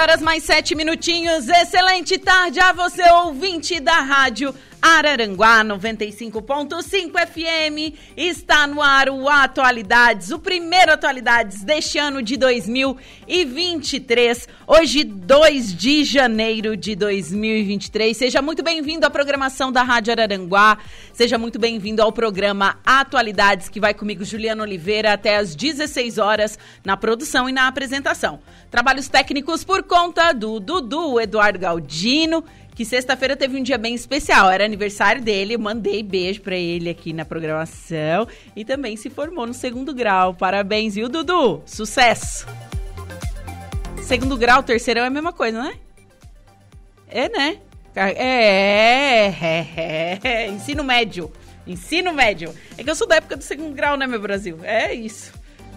[0.00, 1.46] Horas mais 7 minutinhos.
[1.46, 7.94] Excelente tarde a você, ouvinte da rádio Araranguá 95.5 FM.
[8.16, 14.48] Está no ar o Atualidades, o primeiro Atualidades deste ano de 2023.
[14.66, 18.16] Hoje, 2 de janeiro de 2023.
[18.16, 20.78] Seja muito bem-vindo à programação da Rádio Araranguá.
[21.12, 26.58] Seja muito bem-vindo ao programa Atualidades, que vai comigo, Juliana Oliveira, até às 16 horas
[26.84, 28.40] na produção e na apresentação.
[28.70, 32.42] Trabalhos técnicos por conta do Dudu Eduardo Galdino
[32.80, 34.50] que sexta-feira teve um dia bem especial.
[34.50, 39.52] Era aniversário dele, mandei beijo para ele aqui na programação e também se formou no
[39.52, 40.32] segundo grau.
[40.32, 41.62] Parabéns, viu, Dudu?
[41.66, 42.46] Sucesso!
[44.00, 45.74] Segundo grau, terceirão é a mesma coisa, né?
[47.06, 47.58] É, né?
[47.94, 49.26] É, é,
[49.76, 51.30] é, é, ensino médio.
[51.66, 52.54] Ensino médio.
[52.78, 54.58] É que eu sou da época do segundo grau, né, meu Brasil?
[54.62, 55.34] É isso.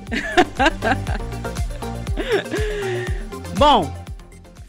[3.60, 4.03] Bom,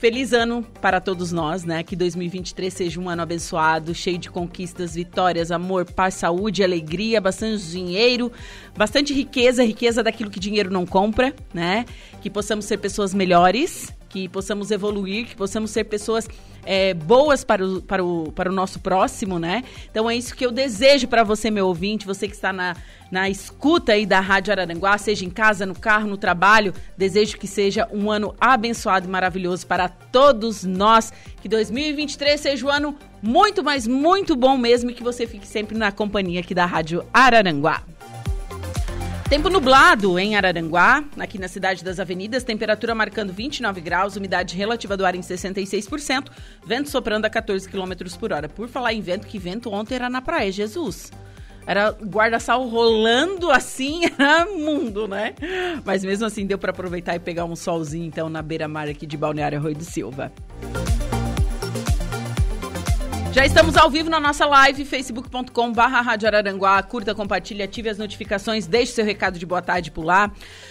[0.04, 1.82] Feliz ano para todos nós, né?
[1.82, 7.64] Que 2023 seja um ano abençoado, cheio de conquistas, vitórias, amor, paz, saúde, alegria, bastante
[7.70, 8.30] dinheiro,
[8.76, 11.86] bastante riqueza, riqueza daquilo que dinheiro não compra, né?
[12.20, 16.28] Que possamos ser pessoas melhores, que possamos evoluir, que possamos ser pessoas
[16.64, 19.64] é, boas para o, para, o, para o nosso próximo, né?
[19.90, 22.76] Então é isso que eu desejo para você, meu ouvinte, você que está na,
[23.10, 26.74] na escuta aí da Rádio Araranguá, seja em casa, no carro, no trabalho.
[26.96, 31.12] Desejo que seja um ano abençoado e maravilhoso para todos nós.
[31.40, 35.78] Que 2023 seja um ano muito, mas muito bom mesmo e que você fique sempre
[35.78, 37.82] na companhia aqui da Rádio Araranguá.
[39.34, 44.96] Tempo nublado em Araranguá, aqui na cidade das avenidas, temperatura marcando 29 graus, umidade relativa
[44.96, 46.30] do ar em 66%,
[46.64, 48.48] vento soprando a 14 km por hora.
[48.48, 51.10] Por falar em vento, que vento ontem era na praia, Jesus.
[51.66, 55.34] Era guarda-sol rolando assim, era mundo, né?
[55.84, 59.16] Mas mesmo assim deu para aproveitar e pegar um solzinho então na beira-mar aqui de
[59.16, 60.32] Balneário Arroio do Silva.
[63.34, 66.80] Já estamos ao vivo na nossa live, facebook.com barra Rádio Araranguá.
[66.84, 70.30] Curta, compartilhe, ative as notificações, deixe seu recado de boa tarde por lá.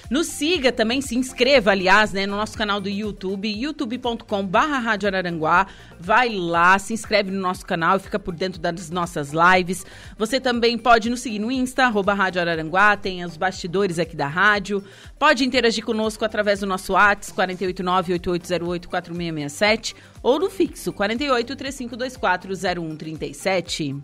[0.10, 5.10] Nos siga também, se inscreva, aliás, né, no nosso canal do YouTube, youtube.com barra Rádio
[5.10, 5.68] Araranguá.
[6.00, 9.86] Vai lá, se inscreve no nosso canal e fica por dentro das nossas lives.
[10.18, 14.28] Você também pode nos seguir no Insta, arroba Rádio Araranguá, tem os bastidores aqui da
[14.28, 14.82] rádio.
[15.18, 23.96] Pode interagir conosco através do nosso WhatsApp, 489-8808-4667 ou no fixo 48 3524 0137.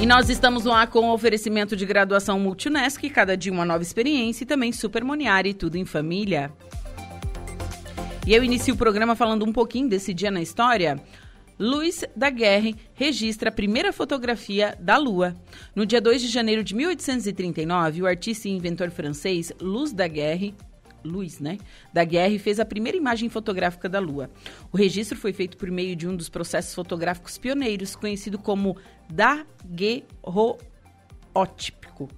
[0.00, 4.44] E nós estamos lá com o oferecimento de graduação Multunesc, cada dia uma nova experiência
[4.44, 6.50] e também Super Moniari, tudo em família.
[8.26, 10.98] E eu inicio o programa falando um pouquinho desse dia na história.
[11.60, 15.34] Louis Daguerre registra a primeira fotografia da Lua.
[15.76, 20.54] No dia 2 de janeiro de 1839, o artista e inventor francês Louis Daguerre
[21.04, 21.58] Luiz, né,
[21.92, 24.30] da Guerra e fez a primeira imagem fotográfica da Lua.
[24.72, 28.78] O registro foi feito por meio de um dos processos fotográficos pioneiros, conhecido como
[29.10, 32.08] daguerroótipo.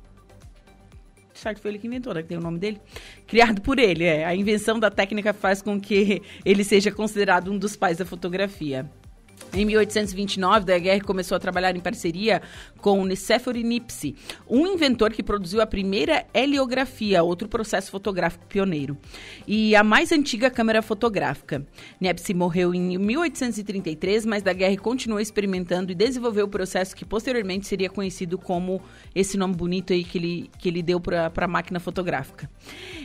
[1.35, 2.23] Certo, foi ele que inventou, né?
[2.23, 2.81] Que tem o nome dele.
[3.27, 4.25] Criado por ele, é.
[4.25, 8.89] A invenção da técnica faz com que ele seja considerado um dos pais da fotografia.
[9.55, 12.41] Em 1829, Daguerre começou a trabalhar em parceria
[12.81, 14.17] com Nicéphore Nipsey,
[14.49, 18.97] um inventor que produziu a primeira heliografia, outro processo fotográfico pioneiro,
[19.47, 21.67] e a mais antiga câmera fotográfica.
[22.01, 27.91] Nipsey morreu em 1833, mas Daguerre continuou experimentando e desenvolveu o processo que posteriormente seria
[27.91, 28.81] conhecido como
[29.15, 32.51] esse nome bonito aí que ele, que ele deu para a máquina fotográfica.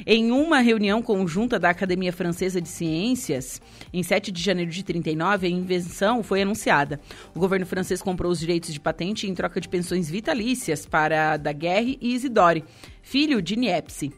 [0.05, 3.61] Em uma reunião conjunta da Academia Francesa de Ciências,
[3.93, 6.99] em 7 de janeiro de 39, a invenção foi anunciada.
[7.33, 11.97] O governo francês comprou os direitos de patente em troca de pensões vitalícias para Daguerre
[12.01, 12.63] e Isidore,
[13.01, 14.11] filho de Niepce.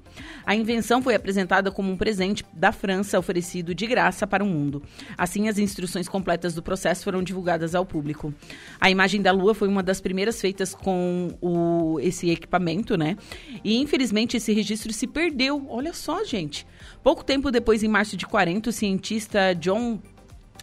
[0.46, 4.82] A invenção foi apresentada como um presente da França oferecido de graça para o mundo.
[5.16, 8.34] Assim, as instruções completas do processo foram divulgadas ao público.
[8.82, 13.16] A imagem da Lua foi uma das primeiras feitas com o, esse equipamento, né?
[13.64, 15.66] E infelizmente esse registro se perdeu.
[15.70, 16.66] Olha só, gente.
[17.04, 20.00] Pouco tempo depois, em março de 40, o cientista John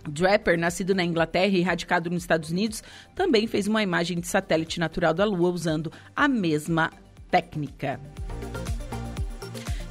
[0.08, 2.82] Draper, nascido na Inglaterra e radicado nos Estados Unidos,
[3.14, 6.90] também fez uma imagem de satélite natural da Lua usando a mesma
[7.30, 8.00] técnica.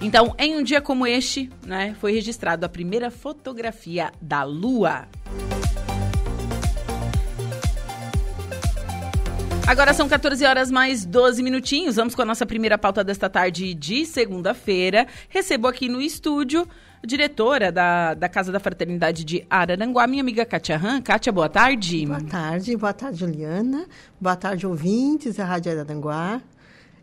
[0.02, 5.08] Então, em um dia como este, né, foi registrado a primeira fotografia da Lua.
[9.68, 11.96] Agora são 14 horas mais 12 minutinhos.
[11.96, 15.08] Vamos com a nossa primeira pauta desta tarde de segunda-feira.
[15.28, 16.68] Recebo aqui no estúdio
[17.06, 21.02] diretora da, da Casa da Fraternidade de Araranguá, minha amiga Kátia Han.
[21.02, 22.06] Kátia, boa tarde.
[22.06, 23.86] Boa tarde, boa tarde, Juliana.
[24.20, 26.42] Boa tarde, ouvintes da Rádio Araranguá.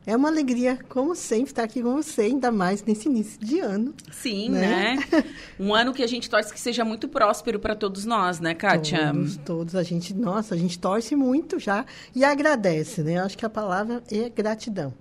[0.05, 3.95] É uma alegria, como sempre, estar aqui com você, ainda mais nesse início de ano.
[4.11, 4.97] Sim, né?
[4.97, 5.25] né?
[5.61, 9.13] Um ano que a gente torce que seja muito próspero para todos nós, né, Kátia?
[9.13, 9.77] Todos, todos.
[9.77, 13.19] A gente, nossa, a gente torce muito já e agradece, né?
[13.19, 14.93] Eu acho que a palavra é gratidão.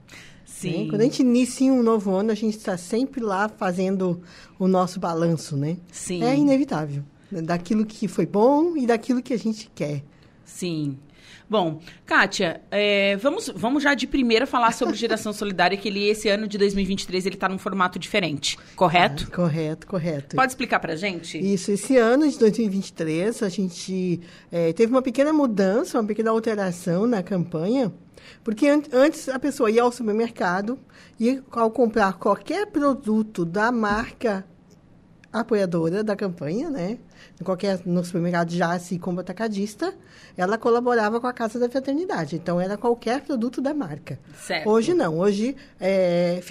[0.52, 0.84] Sim.
[0.84, 0.90] Né?
[0.90, 4.22] Quando a gente inicia um novo ano, a gente está sempre lá fazendo
[4.60, 5.78] o nosso balanço, né?
[5.92, 6.24] Sim.
[6.24, 7.04] É inevitável.
[7.32, 10.04] Daquilo que foi bom e daquilo que a gente quer.
[10.44, 10.98] Sim.
[11.50, 16.30] Bom, Kátia, é, vamos, vamos já de primeira falar sobre geração solidária, que ele, esse
[16.30, 19.28] ano de 2023 ele está num formato diferente, correto?
[19.28, 20.36] Ah, correto, correto.
[20.36, 21.38] Pode explicar para gente?
[21.38, 24.22] Isso, esse ano de 2023 a gente
[24.52, 27.92] é, teve uma pequena mudança, uma pequena alteração na campanha,
[28.44, 30.80] porque an antes a pessoa ia ao supermercado
[31.20, 34.46] e ao comprar qualquer produto da marca
[35.32, 36.98] apoiadora da campanha, né?
[37.44, 39.94] Qualquer no supermercado já se como atacadista,
[40.36, 42.36] ela colaborava com a Casa da Fraternidade.
[42.36, 44.20] Então era qualquer produto da marca.
[44.38, 44.70] Certo.
[44.70, 45.18] Hoje não.
[45.18, 46.42] Hoje é,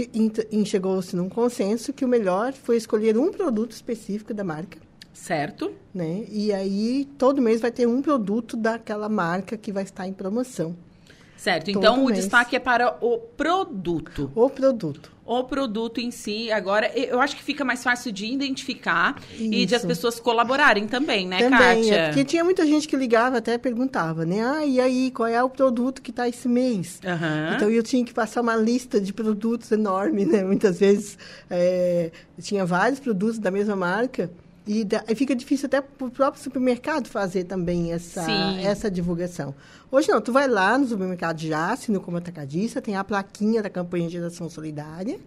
[0.65, 4.79] chegou-se num consenso que o melhor foi escolher um produto específico da marca.
[5.13, 5.73] Certo.
[5.95, 6.25] Né?
[6.29, 10.75] E aí todo mês vai ter um produto daquela marca que vai estar em promoção.
[11.41, 11.71] Certo.
[11.71, 12.19] Então Todo o mês.
[12.19, 14.31] destaque é para o produto.
[14.35, 15.11] O produto.
[15.25, 16.53] O produto em si.
[16.53, 19.45] Agora, eu acho que fica mais fácil de identificar Isso.
[19.45, 21.95] e de as pessoas colaborarem também, né, também, Kátia?
[21.95, 24.43] É, porque tinha muita gente que ligava até perguntava, né?
[24.45, 27.01] Ah, e aí, qual é o produto que está esse mês?
[27.03, 27.55] Uhum.
[27.55, 30.45] Então eu tinha que passar uma lista de produtos enorme, né?
[30.45, 31.17] Muitas vezes
[31.49, 34.31] é, tinha vários produtos da mesma marca.
[34.67, 38.23] E, da, e fica difícil até para o próprio supermercado fazer também essa,
[38.63, 39.55] essa divulgação.
[39.91, 43.71] Hoje não, tu vai lá no supermercado já, no como atacadista, tem a plaquinha da
[43.71, 45.19] campanha de geração solidária,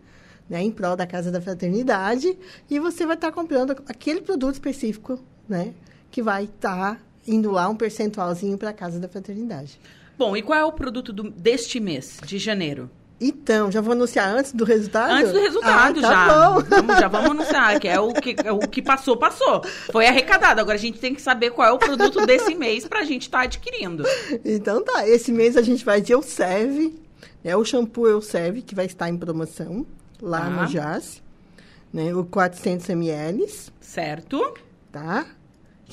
[0.50, 2.38] né, em prol da Casa da Fraternidade,
[2.70, 5.20] e você vai estar tá comprando aquele produto específico,
[5.50, 5.74] né,
[6.12, 9.80] que vai estar tá indo lá um percentualzinho para a Casa da Fraternidade.
[10.18, 12.90] Bom, e qual é o produto do, deste mês, de janeiro?
[13.19, 15.12] Então, já vou anunciar antes do resultado?
[15.12, 16.50] Antes do resultado, ah, tá já.
[16.69, 19.63] Vamos, já vamos anunciar, que é o que, é o que passou, passou.
[19.92, 20.60] Foi arrecadado.
[20.60, 23.24] Agora a gente tem que saber qual é o produto desse mês para a gente
[23.24, 24.04] estar tá adquirindo.
[24.44, 26.94] Então tá, esse mês a gente vai de Elsev,
[27.44, 29.86] é o shampoo Elsev, que vai estar em promoção
[30.21, 30.50] lá ah.
[30.50, 31.21] no Jazz,
[31.94, 33.48] né, o 400 ml.
[33.80, 34.54] Certo.
[34.92, 35.25] Tá?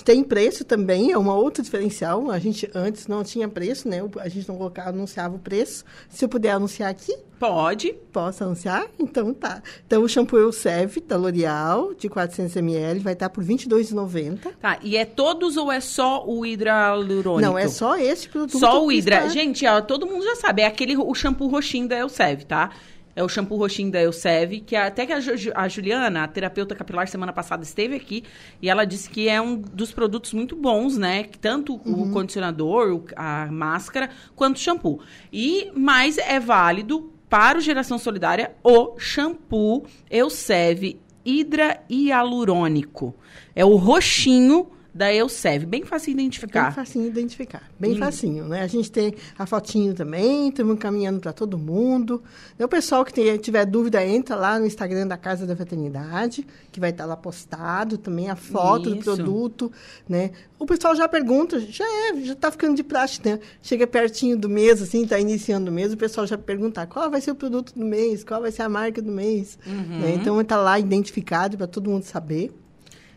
[0.05, 2.31] Tem preço também, é uma outra diferencial.
[2.31, 3.99] A gente antes não tinha preço, né?
[4.19, 5.85] A gente não colocava, anunciava o preço.
[6.09, 7.17] Se eu puder anunciar aqui?
[7.39, 7.95] Pode.
[8.13, 8.87] Posso anunciar?
[8.99, 9.63] Então tá.
[9.87, 14.53] Então o shampoo Elseve da L'Oreal de 400 ml vai estar por R$ 22,90.
[14.61, 17.41] Tá, e é todos ou é só o hidralurônico?
[17.41, 18.59] Não, é só esse produto.
[18.59, 19.17] Só o hidra.
[19.17, 19.29] Está...
[19.29, 22.71] Gente, ó, todo mundo já sabe, é aquele o shampoo roxinho da Elseve, tá?
[23.15, 25.19] É o shampoo roxinho da Elsev, que até que a,
[25.57, 28.25] a, Juliana, a terapeuta capilar, semana passada esteve aqui
[28.63, 31.25] e ela disse que é um dos produtos muito bons, né?
[31.41, 32.03] Tanto uhum.
[32.03, 35.01] o condicionador, a máscara, quanto o shampoo.
[35.33, 43.15] E mais é válido para o Geração Solidária o shampoo Elsev Hidra Hialurônico.
[43.55, 45.65] É o roxinho da Elsev.
[45.67, 46.65] Bem fácil de identificar.
[46.65, 47.63] Bem facinho de identificar.
[47.79, 47.99] Bem hum.
[47.99, 48.63] facinho, né?
[48.63, 52.23] A gente tem a fotinho também, estamos caminhando para todo mundo.
[52.59, 56.47] E o pessoal que tem, tiver dúvida, entra lá no Instagram da Casa da Fraternidade,
[56.71, 58.97] que vai estar lá postado também a foto Isso.
[58.97, 59.73] do produto,
[60.09, 60.31] né?
[60.59, 63.41] O pessoal já pergunta, já é, já está ficando de prática, né?
[63.63, 67.21] Chega pertinho do mês, assim, está iniciando o mês, o pessoal já pergunta qual vai
[67.21, 69.59] ser o produto do mês, qual vai ser a marca do mês.
[69.67, 70.01] Uhum.
[70.01, 70.15] Né?
[70.15, 72.53] Então, está lá identificado para todo mundo saber.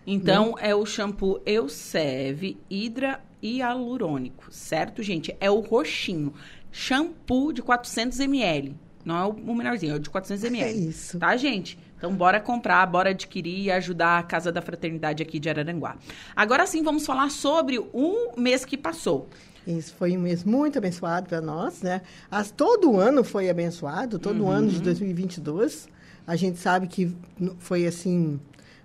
[0.05, 5.36] Então, é o shampoo Eucev Hidra Hialurônico, certo, gente?
[5.39, 6.33] É o roxinho.
[6.72, 8.75] Shampoo de 400 ml.
[9.05, 10.69] Não é o menorzinho, é o de 400 ml.
[10.69, 11.19] É isso.
[11.19, 11.77] Tá, gente?
[11.98, 15.98] Então, bora comprar, bora adquirir e ajudar a Casa da Fraternidade aqui de Araranguá.
[16.36, 19.27] Agora sim, vamos falar sobre o mês que passou.
[19.65, 22.01] Isso foi um mês muito abençoado para nós, né?
[22.29, 24.51] As, todo ano foi abençoado, todo uhum.
[24.51, 25.88] ano de 2022.
[26.27, 27.15] A gente sabe que
[27.60, 28.39] foi, assim,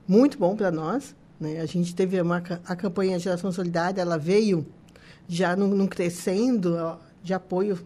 [0.09, 1.15] muito bom para nós.
[1.39, 1.61] Né?
[1.61, 4.67] A gente teve uma, a campanha Geração Solidária, ela veio
[5.29, 7.79] já num, num crescendo de apoio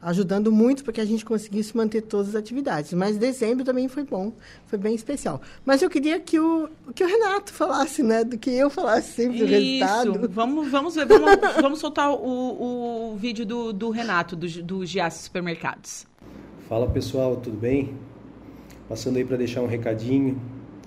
[0.00, 2.92] ajudando muito para que a gente conseguisse manter todas as atividades.
[2.92, 4.32] Mas dezembro também foi bom,
[4.66, 5.40] foi bem especial.
[5.64, 8.22] Mas eu queria que o, que o Renato falasse, né?
[8.22, 10.28] Do que eu falasse sempre do resultado.
[10.30, 11.30] Vamos, vamos ver, vamos,
[11.60, 16.06] vamos soltar o, o vídeo do, do Renato, do, do Giasse Supermercados.
[16.68, 17.94] Fala pessoal, tudo bem?
[18.88, 20.40] Passando aí para deixar um recadinho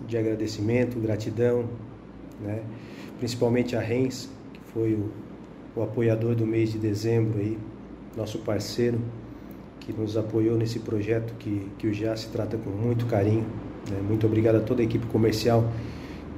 [0.09, 1.65] de agradecimento, gratidão,
[2.41, 2.61] né?
[3.19, 5.11] principalmente a Rens, que foi o,
[5.75, 7.57] o apoiador do mês de dezembro aí,
[8.17, 8.99] nosso parceiro,
[9.79, 13.45] que nos apoiou nesse projeto que, que o Já se trata com muito carinho.
[13.89, 14.01] Né?
[14.01, 15.71] Muito obrigado a toda a equipe comercial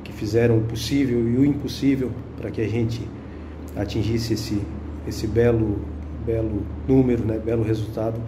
[0.04, 3.08] que fizeram o possível e o impossível para que a gente
[3.76, 4.62] atingisse esse,
[5.08, 5.80] esse belo,
[6.26, 7.40] belo número, né?
[7.40, 8.20] belo resultado.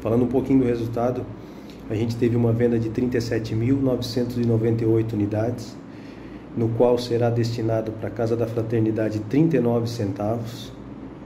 [0.00, 1.24] Falando um pouquinho do resultado,
[1.90, 5.76] a gente teve uma venda de 37.998 unidades,
[6.56, 10.72] no qual será destinado para a Casa da Fraternidade 39 centavos,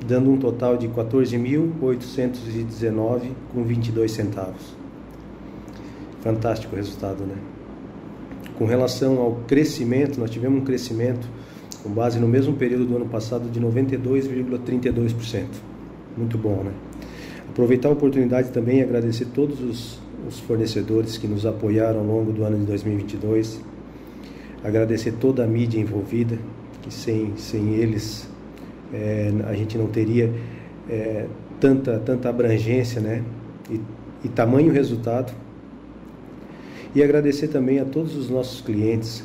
[0.06, 4.76] dando um total de 14.819 com 22 centavos.
[6.20, 7.36] Fantástico resultado, né?
[8.56, 11.28] Com relação ao crescimento, nós tivemos um crescimento
[11.82, 15.44] com base no mesmo período do ano passado de 92,32%.
[16.16, 16.72] Muito bom, né?
[17.48, 22.32] Aproveitar a oportunidade também e agradecer todos os, os fornecedores que nos apoiaram ao longo
[22.32, 23.60] do ano de 2022.
[24.62, 26.38] Agradecer toda a mídia envolvida,
[26.82, 28.28] que sem, sem eles
[28.92, 30.32] é, a gente não teria
[30.88, 31.26] é,
[31.58, 33.22] tanta, tanta abrangência né?
[33.70, 33.80] e,
[34.24, 35.32] e tamanho resultado.
[36.94, 39.24] E agradecer também a todos os nossos clientes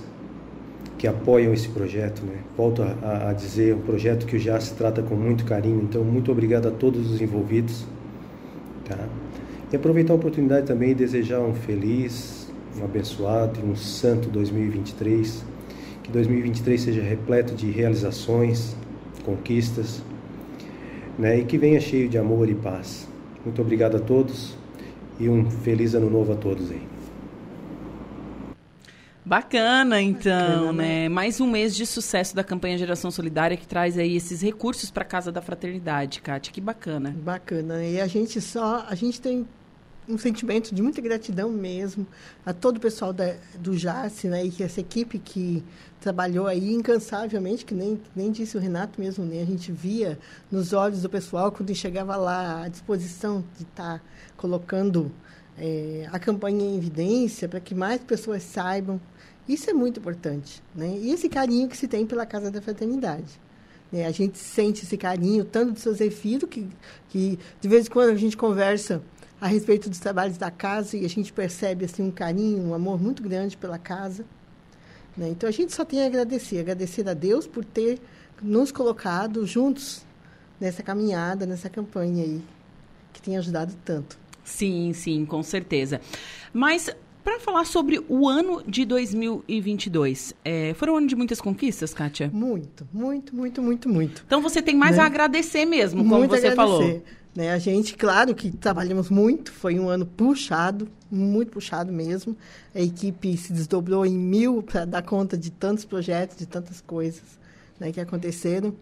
[0.98, 2.24] que apoiam esse projeto.
[2.26, 2.38] Né?
[2.56, 6.32] Volto a, a dizer, um projeto que já se trata com muito carinho, então muito
[6.32, 7.86] obrigado a todos os envolvidos.
[8.86, 8.98] Tá?
[9.74, 12.48] E aproveitar a oportunidade também e desejar um feliz,
[12.80, 15.44] um abençoado e um santo 2023.
[16.04, 18.76] Que 2023 seja repleto de realizações,
[19.26, 20.04] conquistas,
[21.18, 21.40] né?
[21.40, 23.08] E que venha cheio de amor e paz.
[23.44, 24.56] Muito obrigado a todos
[25.20, 26.88] e um feliz ano novo a todos aí.
[29.26, 31.04] Bacana, então, Bacana, né?
[31.04, 31.10] né?
[31.10, 35.02] Mais um mês de sucesso da campanha Geração Solidária que traz aí esses recursos para
[35.02, 36.54] a Casa da Fraternidade, Kátia.
[36.54, 37.16] Que bacana.
[37.24, 37.84] Bacana.
[37.84, 39.48] E a gente só, a gente tem
[40.08, 42.06] um sentimento de muita gratidão mesmo
[42.46, 44.46] a todo o pessoal da, do JASSE, né?
[44.46, 45.64] E que essa equipe que
[46.02, 49.42] trabalhou aí incansavelmente, que nem, nem disse o Renato mesmo, né?
[49.42, 50.20] A gente via
[50.52, 54.02] nos olhos do pessoal quando chegava lá à disposição de estar tá
[54.36, 55.12] colocando
[55.58, 59.00] é, a campanha em evidência para que mais pessoas saibam
[59.48, 60.98] isso é muito importante, né?
[61.02, 63.40] E esse carinho que se tem pela Casa da Fraternidade.
[63.92, 64.06] Né?
[64.06, 66.68] A gente sente esse carinho, tanto do seu Zefiro, que,
[67.10, 69.02] que de vez em quando a gente conversa
[69.44, 72.98] a respeito dos trabalhos da casa e a gente percebe assim um carinho, um amor
[72.98, 74.24] muito grande pela casa.
[75.18, 75.28] Né?
[75.32, 78.00] Então a gente só tem a agradecer, agradecer a Deus por ter
[78.42, 80.06] nos colocado juntos
[80.62, 82.42] nessa caminhada, nessa campanha aí,
[83.12, 84.18] que tem ajudado tanto.
[84.46, 86.00] Sim, sim, com certeza.
[86.54, 86.90] Mas
[87.22, 92.32] para falar sobre o ano de 2022, é, foram um ano de muitas conquistas, Kátia?
[92.34, 94.24] Muito, muito, muito, muito, muito.
[94.26, 95.04] Então você tem mais né?
[95.04, 96.56] a agradecer mesmo, como muito você agradecer.
[96.56, 97.04] falou.
[97.36, 97.52] Né?
[97.52, 102.38] A gente, claro que trabalhamos muito, foi um ano puxado, muito puxado mesmo.
[102.76, 107.24] A equipe se desdobrou em mil para dar conta de tantos projetos, de tantas coisas
[107.80, 108.76] né, que aconteceram.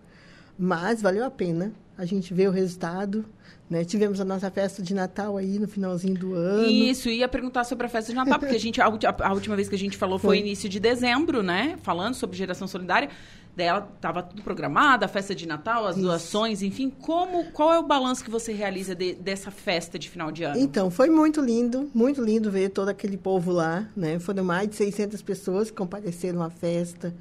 [0.59, 1.71] Mas valeu a pena.
[1.97, 3.25] A gente vê o resultado,
[3.69, 3.85] né?
[3.85, 6.67] Tivemos a nossa festa de Natal aí no finalzinho do ano.
[6.67, 9.69] Isso, ia perguntar sobre a festa de Natal, porque a, gente, a, a última vez
[9.69, 11.77] que a gente falou foi, foi início de dezembro, né?
[11.83, 13.09] Falando sobre geração solidária.
[13.55, 16.05] Daí ela estava tudo programada, a festa de Natal, as Isso.
[16.05, 16.89] doações, enfim.
[16.89, 20.57] Como, qual é o balanço que você realiza de, dessa festa de final de ano?
[20.57, 24.19] Então, foi muito lindo, muito lindo ver todo aquele povo lá, né?
[24.19, 27.13] Foram mais de 600 pessoas que compareceram à festa.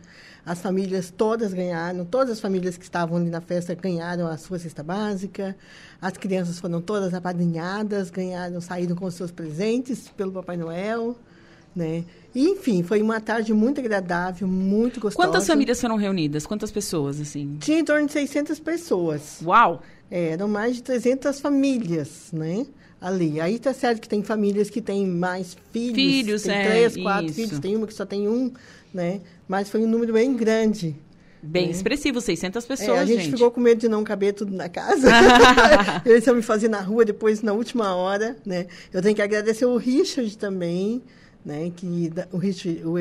[0.45, 4.59] As famílias todas ganharam, todas as famílias que estavam ali na festa ganharam a sua
[4.59, 5.57] cesta básica.
[6.01, 11.17] As crianças foram todas apadrinhadas, ganharam, saíram com seus presentes pelo Papai Noel.
[11.75, 12.05] Né?
[12.35, 15.29] E, enfim, foi uma tarde muito agradável, muito gostosa.
[15.29, 16.47] Quantas famílias foram reunidas?
[16.47, 17.57] Quantas pessoas, assim?
[17.61, 19.41] Tinha em torno de 600 pessoas.
[19.45, 19.83] Uau!
[20.11, 22.67] É, eram mais de 300 famílias, né?
[23.01, 23.41] Ali.
[23.41, 25.95] Aí tá certo que tem famílias que têm mais filhos.
[25.95, 27.35] Filhos, tem é, três, quatro isso.
[27.35, 27.59] filhos.
[27.59, 28.53] Tem uma que só tem um,
[28.93, 29.21] né?
[29.49, 30.97] Mas foi um número bem grande.
[31.43, 31.73] Bem né?
[31.73, 34.69] expressivo, 600 pessoas, é, a gente, gente, ficou com medo de não caber tudo na
[34.69, 35.09] casa.
[36.05, 38.67] Eles iam me fazer na rua depois, na última hora, né?
[38.93, 41.03] Eu tenho que agradecer o Richard também,
[41.45, 41.71] né?
[41.75, 42.99] Que, o, o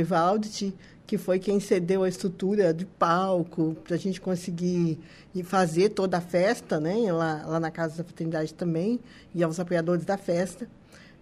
[1.06, 5.00] que foi quem cedeu a estrutura de palco para a gente conseguir
[5.44, 7.12] fazer toda a festa, né?
[7.12, 9.00] Lá, lá na Casa da Fraternidade também,
[9.34, 10.70] e aos apoiadores da festa.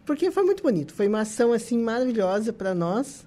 [0.05, 0.93] Porque foi muito bonito.
[0.93, 3.25] Foi uma ação, assim, maravilhosa para nós,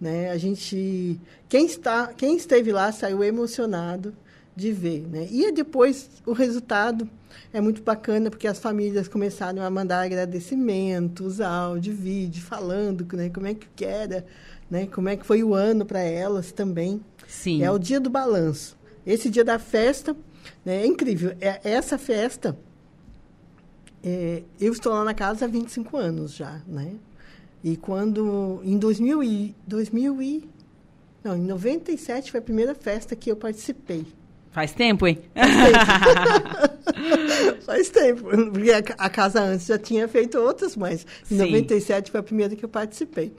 [0.00, 0.30] né?
[0.30, 4.14] A gente, quem está, quem esteve lá saiu emocionado,
[4.56, 5.28] de ver, né?
[5.30, 7.08] E depois o resultado
[7.52, 13.46] é muito bacana porque as famílias começaram a mandar agradecimentos, áudio, vídeo, falando, né, como
[13.46, 14.24] é que era,
[14.70, 17.02] né, como é que foi o ano para elas também.
[17.28, 17.62] Sim.
[17.62, 18.78] É o dia do balanço.
[19.06, 20.16] Esse dia da festa,
[20.64, 21.36] né, é incrível.
[21.38, 22.58] É, essa festa,
[24.02, 26.94] é, eu estou lá na casa há 25 anos já, né?
[27.62, 30.48] E quando, em 2000 e, 2000 e,
[31.22, 34.06] não, em 97 foi a primeira festa que eu participei.
[34.56, 35.18] Faz tempo, hein?
[37.66, 38.22] Faz tempo.
[38.50, 41.44] Porque a, a, casa antes já tinha feito outras, mas em Sim.
[41.44, 43.34] 97 foi a primeira que eu participei.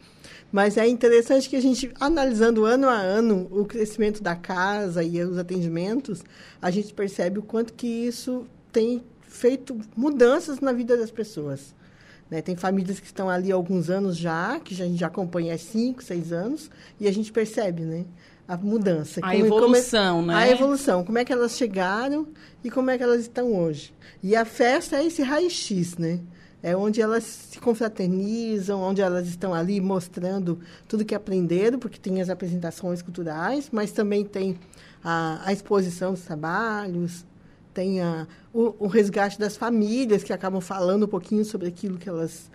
[0.52, 5.20] Mas é interessante que a gente, analisando ano a ano o crescimento da casa e
[5.24, 6.24] os atendimentos,
[6.62, 11.74] a gente percebe o quanto que isso tem feito mudanças na vida das pessoas.
[12.30, 12.44] Né?
[12.44, 15.58] Tem famílias que estão ali há alguns anos já, que a gente já acompanha há
[15.58, 16.70] cinco, seis anos,
[17.00, 18.06] e a gente percebe, né?
[18.48, 19.20] A mudança.
[19.22, 20.42] A como, evolução, como é, né?
[20.42, 22.28] A evolução, como é que elas chegaram
[22.64, 23.94] e como é que elas estão hoje.
[24.24, 26.20] E a festa é esse raio-x, né?
[26.64, 32.20] É onde elas se confraternizam, onde elas estão ali mostrando tudo que aprenderam, porque tem
[32.22, 34.58] as apresentações culturais, mas também tem
[35.04, 37.26] a, a exposição dos trabalhos,
[37.74, 42.10] tem a, o, o resgate das famílias que acabam falando um pouquinho sobre aquilo que
[42.10, 42.50] elas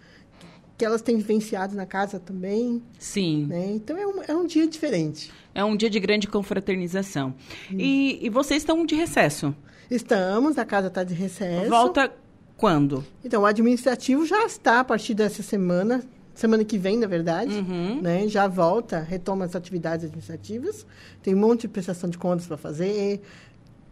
[0.82, 2.82] que elas têm vivenciado na casa também.
[2.98, 3.46] Sim.
[3.46, 3.70] Né?
[3.70, 5.32] Então é um, é um dia diferente.
[5.54, 7.36] É um dia de grande confraternização.
[7.70, 9.54] E, e vocês estão de recesso?
[9.88, 11.70] Estamos, a casa está de recesso.
[11.70, 12.12] Volta
[12.56, 13.06] quando?
[13.24, 16.02] Então, o administrativo já está a partir dessa semana,
[16.34, 18.00] semana que vem, na verdade, uhum.
[18.02, 18.26] né?
[18.26, 20.84] Já volta, retoma as atividades administrativas.
[21.22, 23.20] Tem um monte de prestação de contas para fazer,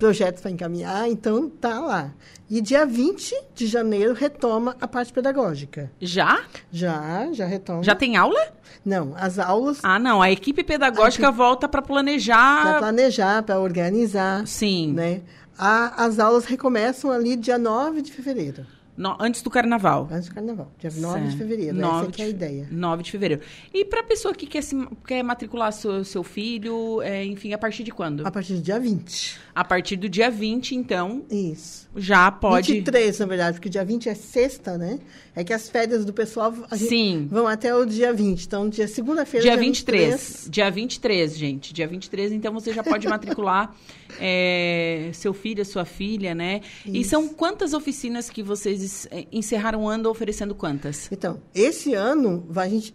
[0.00, 2.10] projetos para encaminhar, então tá lá.
[2.48, 5.92] E dia 20 de janeiro retoma a parte pedagógica.
[6.00, 6.40] Já?
[6.72, 7.84] Já, já retoma.
[7.84, 8.40] Já tem aula?
[8.84, 9.78] Não, as aulas.
[9.84, 10.20] Ah, não.
[10.20, 12.62] A equipe pedagógica a volta para planejar.
[12.62, 14.44] Para planejar, para organizar.
[14.46, 14.94] Sim.
[14.94, 15.20] Né?
[15.56, 18.66] A, as aulas recomeçam ali dia 9 de fevereiro.
[18.96, 20.08] No, antes do carnaval.
[20.10, 21.06] Antes do carnaval, dia certo.
[21.06, 21.76] 9 de fevereiro.
[21.76, 22.68] 9 essa de, é a ideia.
[22.70, 23.42] 9 de fevereiro.
[23.72, 27.58] E para a pessoa que quer, se, quer matricular seu, seu filho, é, enfim, a
[27.58, 28.26] partir de quando?
[28.26, 29.38] A partir do dia 20.
[29.54, 31.24] A partir do dia 20, então.
[31.30, 31.88] Isso.
[31.96, 32.72] Já pode.
[32.72, 34.98] 23, na verdade, porque dia 20 é sexta, né?
[35.34, 37.26] É que as férias do pessoal Sim.
[37.30, 38.44] vão até o dia 20.
[38.44, 39.42] Então, dia segunda-feira.
[39.42, 40.10] Dia, dia 23.
[40.10, 40.48] 23.
[40.50, 41.72] Dia 23, gente.
[41.72, 43.74] Dia 23, então você já pode matricular
[44.18, 46.60] é, seu filho, sua filha, né?
[46.84, 46.96] Isso.
[46.96, 51.10] E são quantas oficinas que vocês é, encerraram o ano oferecendo quantas?
[51.12, 52.94] Então, esse ano, a gente.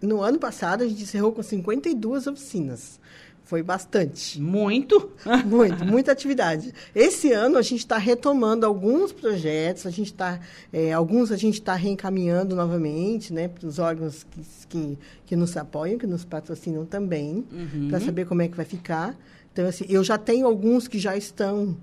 [0.00, 3.00] No ano passado, a gente encerrou com 52 oficinas.
[3.44, 4.40] Foi bastante.
[4.40, 5.12] Muito?
[5.44, 6.72] Muito, muita atividade.
[6.94, 10.40] Esse ano a gente está retomando alguns projetos, a gente está,
[10.72, 15.56] é, alguns a gente está reencaminhando novamente, né, para os órgãos que, que, que, nos
[15.56, 17.88] apoiam, que nos patrocinam também, uhum.
[17.90, 19.14] para saber como é que vai ficar.
[19.54, 21.76] Então, assim, eu já tenho alguns que já estão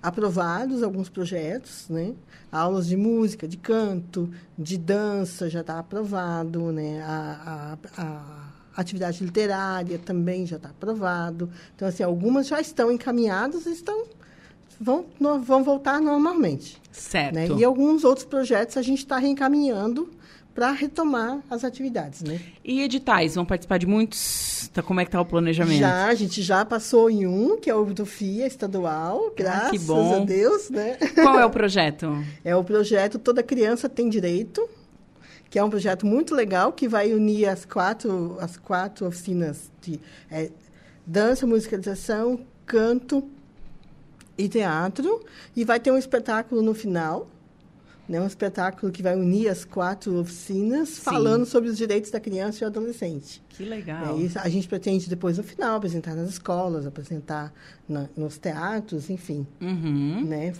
[0.00, 2.14] aprovados, alguns projetos, né?
[2.52, 7.02] Aulas de música, de canto, de dança já está aprovado, né?
[7.04, 11.50] a, a, a atividade literária também já está aprovado.
[11.74, 14.04] Então, assim, algumas já estão encaminhadas e estão,
[14.80, 15.06] vão,
[15.42, 16.80] vão voltar normalmente.
[16.92, 17.34] Certo.
[17.34, 17.48] Né?
[17.48, 20.08] E alguns outros projetos a gente está reencaminhando
[20.56, 22.40] para retomar as atividades, né?
[22.64, 24.70] E editais, vão participar de muitos?
[24.72, 25.80] Tá, como é que está o planejamento?
[25.80, 30.16] Já, a gente já passou em um, que é o do FIA estadual, graças ah,
[30.16, 30.96] a Deus, né?
[31.14, 32.24] Qual é o projeto?
[32.42, 34.66] é o projeto Toda Criança Tem Direito,
[35.50, 40.00] que é um projeto muito legal que vai unir as quatro, as quatro oficinas de
[40.30, 40.50] é,
[41.06, 43.28] dança, musicalização, canto
[44.38, 45.22] e teatro.
[45.54, 47.28] E vai ter um espetáculo no final,
[48.08, 51.02] né, um espetáculo que vai unir as quatro oficinas, Sim.
[51.02, 53.42] falando sobre os direitos da criança e do adolescente.
[53.48, 54.16] Que legal.
[54.18, 57.52] É, a gente pretende depois, no final, apresentar nas escolas, apresentar
[57.88, 59.46] na, nos teatros, enfim.
[59.60, 60.24] Uhum.
[60.24, 60.52] Né,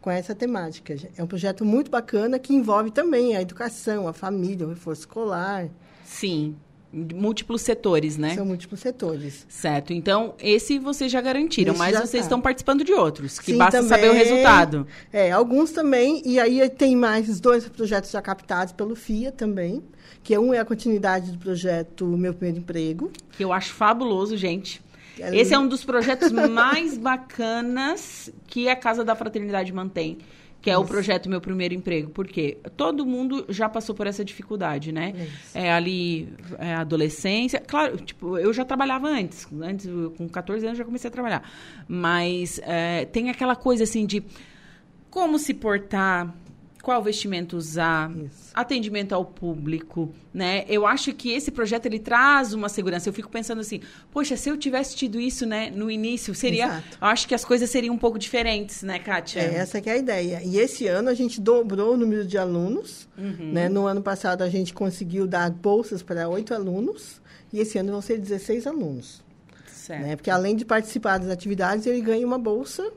[0.00, 0.94] com essa temática.
[1.16, 5.68] É um projeto muito bacana que envolve também a educação, a família, o reforço escolar.
[6.04, 6.54] Sim,
[6.94, 8.34] múltiplos setores, né?
[8.34, 9.44] São múltiplos setores.
[9.48, 9.92] Certo.
[9.92, 12.26] Então, esse vocês já garantiram, esse mas já vocês tá.
[12.26, 14.86] estão participando de outros, que Sim, basta também, saber o resultado.
[15.12, 19.82] É, alguns também, e aí tem mais dois projetos já captados pelo FIA também,
[20.22, 23.10] que um é a continuidade do projeto Meu Primeiro Emprego.
[23.32, 24.82] Que eu acho fabuloso, gente.
[25.18, 30.18] Esse é um dos projetos mais bacanas que a Casa da Fraternidade mantém,
[30.64, 30.82] que é Isso.
[30.82, 32.10] o projeto Meu Primeiro Emprego.
[32.10, 35.12] Porque todo mundo já passou por essa dificuldade, né?
[35.14, 35.58] Isso.
[35.58, 36.26] É ali,
[36.58, 37.60] é, adolescência.
[37.60, 39.46] Claro, tipo, eu já trabalhava antes.
[39.60, 41.46] Antes, com 14 anos, já comecei a trabalhar.
[41.86, 44.24] Mas é, tem aquela coisa assim de
[45.10, 46.34] como se portar
[46.84, 48.50] qual vestimento usar, Isso.
[48.52, 50.66] atendimento ao público, né?
[50.68, 53.08] Eu acho que esse projeto ele traz uma segurança.
[53.08, 53.80] Eu fico pensando assim,
[54.12, 56.98] poxa, se eu tivesse tido isso, né, no início, seria, Exato.
[57.00, 59.40] eu acho que as coisas seriam um pouco diferentes, né, Kátia?
[59.40, 60.42] É, essa que é a ideia.
[60.44, 63.08] E esse ano a gente dobrou o número de alunos.
[63.16, 63.52] Uhum.
[63.52, 63.68] Né?
[63.70, 67.22] No ano passado a gente conseguiu dar bolsas para oito alunos.
[67.50, 69.22] E esse ano vão ser 16 alunos.
[69.66, 70.02] certo.
[70.02, 70.16] Né?
[70.16, 72.92] Porque além de participar das atividades, ele ganha uma bolsa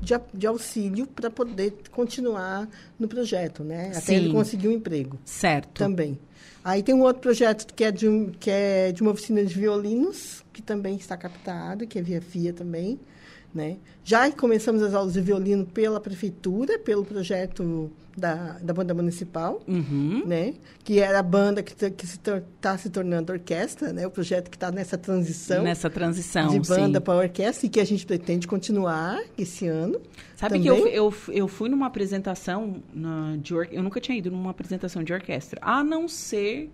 [0.00, 3.88] de, de auxílio para poder continuar no projeto, né?
[3.90, 4.14] Até Sim.
[4.14, 5.78] ele conseguir um emprego Certo.
[5.78, 6.18] também.
[6.64, 9.52] Aí tem um outro projeto que é de, um, que é de uma oficina de
[9.52, 13.00] violinos, que também está captado, que é via FIA também.
[13.52, 13.76] Né?
[14.04, 20.22] Já começamos as aulas de violino pela prefeitura, pelo projeto da, da banda municipal, Uhum.
[20.26, 20.54] né?
[20.84, 22.42] que era a banda que está se, tor-
[22.78, 24.06] se tornando orquestra, né?
[24.06, 27.84] o projeto que está nessa transição Nessa transição, de banda para orquestra e que a
[27.84, 30.00] gente pretende continuar esse ano.
[30.36, 30.62] Sabe também.
[30.62, 33.68] que eu, eu, eu fui numa apresentação na, de or...
[33.70, 36.70] eu nunca tinha ido numa apresentação de orquestra, a não ser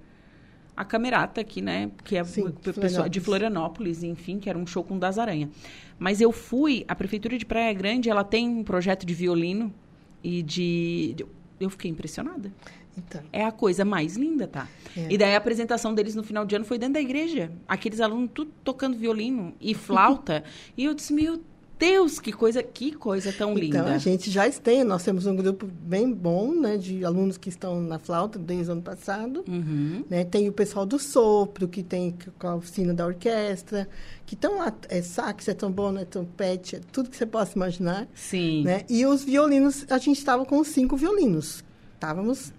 [0.77, 4.85] a Camerata aqui, né, que é Sim, pessoal de Florianópolis, enfim, que era um show
[4.85, 5.51] com o das Aranha.
[5.99, 9.75] Mas eu fui, a prefeitura de Praia Grande, ela tem um projeto de violino
[10.23, 11.17] e de
[11.61, 12.53] eu fiquei impressionada.
[12.97, 14.69] Então, É a coisa mais linda, tá?
[14.97, 15.07] É.
[15.13, 17.53] E daí a apresentação deles no final de ano foi dentro da igreja.
[17.67, 20.43] Aqueles alunos tudo tocando violino e flauta.
[20.77, 21.41] e eu disse, meu
[21.79, 23.79] Deus, que coisa, que coisa tão linda.
[23.79, 27.49] Então, a gente já tem, nós temos um grupo bem bom, né, de alunos que
[27.49, 29.45] estão na flauta desde o ano passado.
[29.49, 30.05] Uhum.
[30.11, 30.25] Né?
[30.25, 33.89] Tem o pessoal do sopro, que tem com a oficina da orquestra,
[34.27, 38.09] que estão lá, é sax, é trombone, é trompete, é tudo que você possa imaginar.
[38.15, 38.65] Sim.
[38.65, 38.85] Né?
[38.89, 41.65] E os violinos, a gente estava com cinco violinos.
[41.95, 42.53] Estávamos,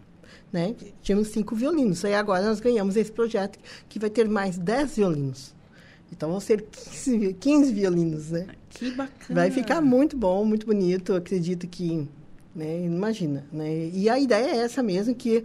[0.51, 0.75] né?
[1.01, 2.03] Tínhamos cinco violinos.
[2.05, 5.53] Aí agora nós ganhamos esse projeto que vai ter mais dez violinos.
[6.11, 8.47] Então vão ser 15, vi- 15 violinos, né?
[8.69, 9.41] Que bacana.
[9.41, 11.13] Vai ficar muito bom, muito bonito.
[11.13, 12.07] Acredito que,
[12.55, 13.89] né, imagina, né?
[13.93, 15.43] E a ideia é essa mesmo, que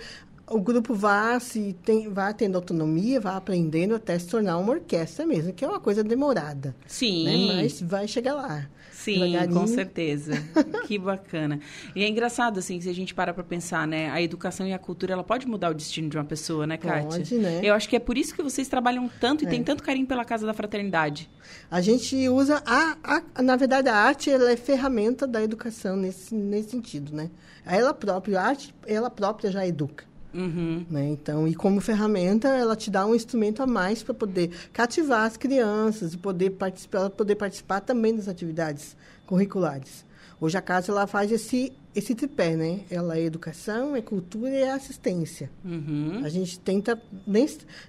[0.50, 5.26] o grupo vá se tem, vá tendo autonomia, vá aprendendo até se tornar uma orquestra
[5.26, 7.24] mesmo, que é uma coisa demorada, Sim.
[7.24, 7.54] né?
[7.62, 8.68] Mas vai chegar lá.
[9.04, 10.32] Sim, com certeza.
[10.86, 11.60] que bacana.
[11.94, 14.10] E é engraçado, assim, se a gente para pra pensar, né?
[14.10, 17.02] A educação e a cultura, ela pode mudar o destino de uma pessoa, né, Kátia?
[17.08, 17.60] Pode, né?
[17.62, 19.50] Eu acho que é por isso que vocês trabalham tanto e É.
[19.50, 21.28] têm tanto carinho pela Casa da Fraternidade.
[21.70, 22.96] A gente usa a,
[23.36, 27.30] a- na verdade a arte ela é ferramenta da educação nesse nesse sentido, né?
[27.66, 30.04] Ela própria, a arte, ela própria já educa.
[30.34, 30.84] Uhum.
[30.90, 31.08] Né?
[31.10, 35.36] Então, e como ferramenta, ela te dá um instrumento a mais para poder cativar as
[35.36, 40.04] crianças e poder participar, ela poder participar também das atividades curriculares.
[40.40, 42.80] Hoje a casa ela faz esse esse tripé, né?
[42.90, 45.48] Ela é educação, é cultura e é assistência.
[45.64, 46.22] Uhum.
[46.24, 47.46] A gente tenta nem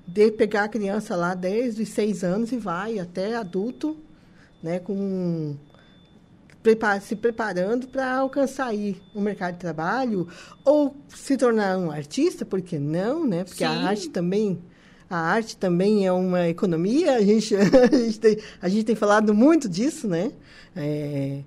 [0.07, 3.97] de pegar a criança lá desde os seis anos e vai até adulto,
[4.61, 4.77] né?
[4.77, 5.55] Com
[7.01, 10.27] se preparando para alcançar aí o mercado de trabalho
[10.63, 13.43] ou se tornar um artista, por que não, né?
[13.43, 13.65] Porque Sim.
[13.65, 14.61] a arte também
[15.09, 17.15] a arte também é uma economia.
[17.15, 20.31] A gente, a gente, tem, a gente tem falado muito disso, né?
[20.75, 21.41] É,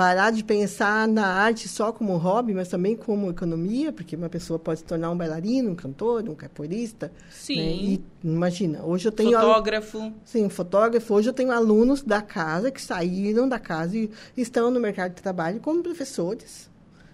[0.00, 4.58] parar de pensar na arte só como hobby, mas também como economia, porque uma pessoa
[4.58, 7.12] pode se tornar um bailarino, um cantor, um capoeirista.
[7.30, 7.56] Sim.
[7.56, 7.72] né?
[7.72, 10.10] E imagina, hoje eu tenho Fotógrafo.
[10.24, 11.12] Sim, fotógrafo.
[11.12, 15.20] Hoje eu tenho alunos da casa que saíram da casa e estão no mercado de
[15.20, 16.70] trabalho como professores,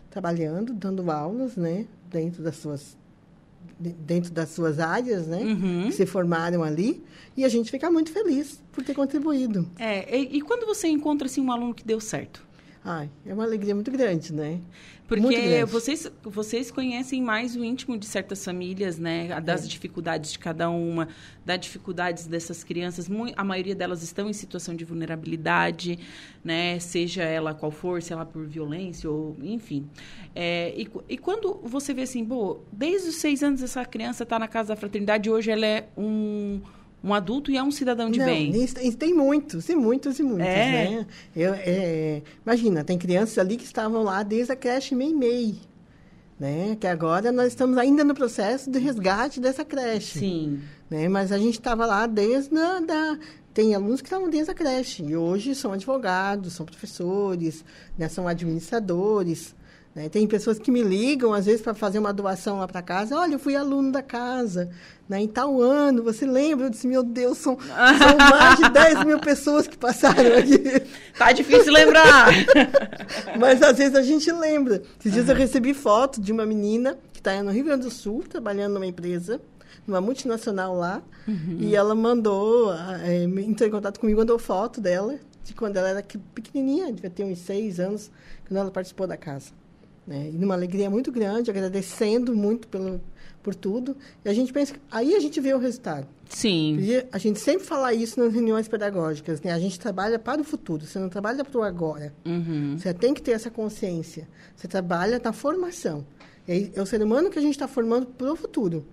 [0.09, 2.97] trabalhando, dando aulas, né, dentro das suas
[3.81, 5.83] de- dentro das suas áreas, né, Uhum.
[5.89, 7.03] que se formaram ali,
[7.37, 9.69] e a gente fica muito feliz por ter contribuído.
[9.77, 12.46] É, e, e quando você encontra, assim, um aluno que deu certo?
[12.89, 14.61] Ai, é uma alegria muito grande, né?
[15.09, 15.65] Porque grande.
[15.65, 19.41] vocês, vocês conhecem mais o íntimo de certas famílias, né?
[19.41, 19.67] Das É.
[19.67, 21.09] dificuldades de cada uma,
[21.45, 23.09] das dificuldades dessas crianças.
[23.37, 25.99] A maioria delas estão em situação de vulnerabilidade,
[26.45, 26.79] né?
[26.79, 29.89] Seja ela qual for, se ela por violência ou enfim.
[30.33, 34.39] É, e, e quando você vê assim, pô, desde os seis anos essa criança está
[34.39, 36.61] na casa da fraternidade, hoje ela é um,
[37.05, 38.51] um adulto e é um cidadão de Não, bem.
[38.65, 40.91] isso- isso tem muitos, e muitos, e muitos, É.
[40.91, 41.07] né?
[41.37, 45.57] Eu, é, imagina, tem crianças ali que estavam lá desde a creche Meimei,
[46.39, 46.77] né?
[46.81, 50.19] Que agora nós estamos ainda no processo de resgate dessa creche.
[50.19, 50.61] Sim.
[50.91, 51.09] Né?
[51.09, 53.19] Mas a gente estava lá desde a, da...
[53.55, 57.65] Tem alunos que estavam desde a creche, e hoje são advogados, são professores,
[57.97, 58.07] né?
[58.09, 59.55] são administradores,
[59.97, 60.11] né?
[60.11, 63.17] Tem pessoas que me ligam, às vezes, para fazer uma doação lá para casa.
[63.19, 64.69] Olha, eu fui aluno da casa,
[65.09, 65.23] né?
[65.23, 66.67] em tal ano, você lembra?
[66.67, 70.83] Eu disse, meu Deus, são, são mais de 10 mil pessoas que passaram aqui.
[71.17, 72.27] Tá difícil lembrar.
[73.41, 74.83] Mas às vezes a gente lembra.
[75.01, 78.23] Esses dias eu recebi foto de uma menina que está no Rio Grande do Sul,
[78.29, 79.41] trabalhando numa empresa,
[79.87, 81.01] numa multinacional lá,
[81.59, 82.71] e ela mandou,
[83.31, 87.09] me entrou em contato comigo, mandou foto dela, de quando ela era que- pequenininha, devia
[87.09, 88.11] ter uns seis anos,
[88.47, 89.53] quando ela participou da casa.
[90.07, 90.31] Né?
[90.33, 93.01] E numa alegria muito grande, agradecendo muito pelo,
[93.43, 93.97] por tudo.
[94.25, 96.07] E a gente pensa, aí a gente vê o resultado.
[96.29, 96.79] Sim.
[96.81, 99.53] E a gente sempre fala isso nas reuniões pedagógicas, né?
[99.53, 102.13] A gente trabalha para o futuro, você não trabalha para o agora.
[102.25, 102.77] Uhum.
[102.79, 104.29] Você tem que ter essa consciência.
[104.55, 106.05] Você trabalha na formação.
[106.49, 108.85] Aí, é o ser humano que a gente está formando para o futuro.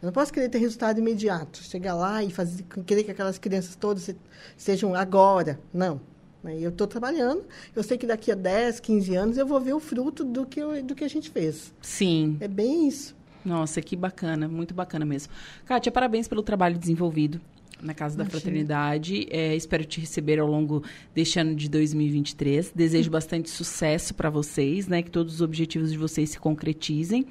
[0.00, 3.74] Eu não posso querer ter resultado imediato, chegar lá e fazer, querer que aquelas crianças
[3.74, 4.14] todas
[4.56, 5.58] sejam agora.
[5.72, 6.00] Não.
[6.48, 6.58] Né?
[6.58, 7.44] Eu estou trabalhando,
[7.76, 10.58] eu sei que daqui a 10, 15 anos eu vou ver o fruto do que,
[10.58, 11.74] eu, do que a gente fez.
[11.82, 12.38] Sim.
[12.40, 13.14] É bem isso.
[13.44, 15.32] Nossa, que bacana, muito bacana mesmo.
[15.66, 17.38] Kátia, parabéns pelo trabalho desenvolvido
[17.82, 18.24] na Casa Imagina.
[18.24, 19.26] da Fraternidade.
[19.30, 20.82] É, espero te receber ao longo
[21.14, 22.72] deste ano de 2023.
[22.74, 25.02] Desejo bastante sucesso para vocês, né?
[25.02, 27.26] Que todos os objetivos de vocês se concretizem.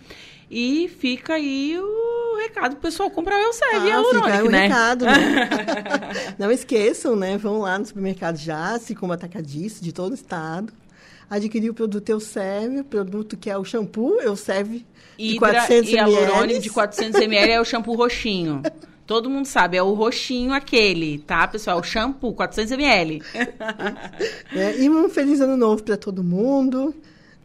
[0.50, 4.68] E fica aí o recado pessoal comprar o ah, e a Uronic, o né?
[4.68, 5.50] recado, né?
[6.40, 7.38] Não esqueçam, né?
[7.38, 10.72] Vão lá no supermercado Jace, como atacadista de todo o estado.
[11.30, 14.86] Adquirir o produto Elsev, o produto que é o shampoo Elsev
[15.18, 16.12] de Hidra 400 e ml.
[16.12, 18.62] hialurônico de 400 ml é o shampoo roxinho.
[19.08, 21.80] Todo mundo sabe, é o roxinho aquele, tá, pessoal?
[21.80, 23.24] O shampoo, 400 ml.
[24.54, 26.94] é, e um feliz ano novo para todo mundo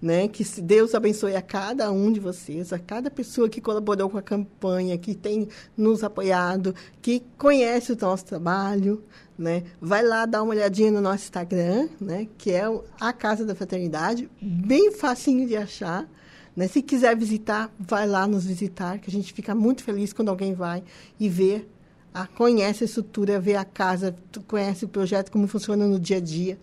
[0.03, 0.27] né?
[0.27, 4.22] Que Deus abençoe a cada um de vocês, a cada pessoa que colaborou com a
[4.22, 9.05] campanha, que tem nos apoiado, que conhece o nosso trabalho,
[9.38, 9.62] né?
[9.81, 12.27] Vai lá dar uma olhadinha no nosso Instagram, né?
[12.37, 12.64] Que é
[12.98, 16.09] a Casa da Fraternidade, bem facinho de achar.
[16.57, 16.69] Né?
[16.69, 20.55] Se quiser visitar, vai lá nos visitar, que a gente fica muito feliz quando alguém
[20.55, 20.83] vai
[21.19, 21.65] e vê,
[22.12, 24.15] a, conhece a estrutura, vê a casa,
[24.47, 26.59] conhece o projeto, como funciona no dia a dia.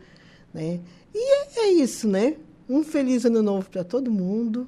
[0.53, 0.79] Né?
[1.13, 2.35] E é, é isso, né?
[2.69, 4.67] Um feliz ano novo para todo mundo.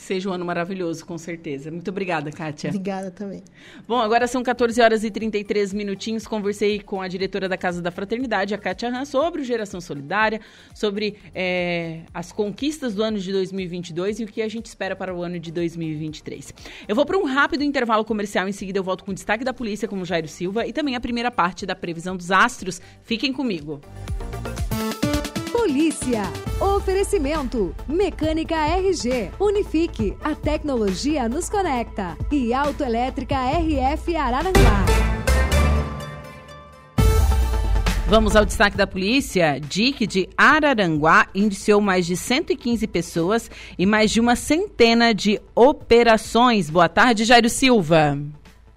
[0.00, 1.70] Seja um ano maravilhoso, com certeza.
[1.70, 2.70] Muito obrigada, Kátia.
[2.70, 3.44] Obrigada também.
[3.86, 6.26] Bom, agora são 14 horas e 33 minutinhos.
[6.26, 10.40] Conversei com a diretora da Casa da Fraternidade, a Kátia Han, sobre o Geração Solidária,
[10.74, 15.14] sobre é, as conquistas do ano de 2022 e o que a gente espera para
[15.14, 16.54] o ano de 2023.
[16.88, 18.48] Eu vou para um rápido intervalo comercial.
[18.48, 21.00] Em seguida, eu volto com o destaque da polícia, como Jairo Silva, e também a
[21.00, 22.80] primeira parte da previsão dos astros.
[23.02, 23.82] Fiquem comigo.
[25.70, 26.22] Polícia.
[26.60, 27.72] Oferecimento.
[27.86, 29.30] Mecânica RG.
[29.38, 30.16] Unifique.
[30.20, 32.18] A tecnologia nos conecta.
[32.28, 34.84] E Autoelétrica RF Araranguá.
[38.08, 39.60] Vamos ao destaque da polícia.
[39.60, 46.68] DIC de Araranguá indiciou mais de 115 pessoas e mais de uma centena de operações.
[46.68, 48.18] Boa tarde, Jairo Silva.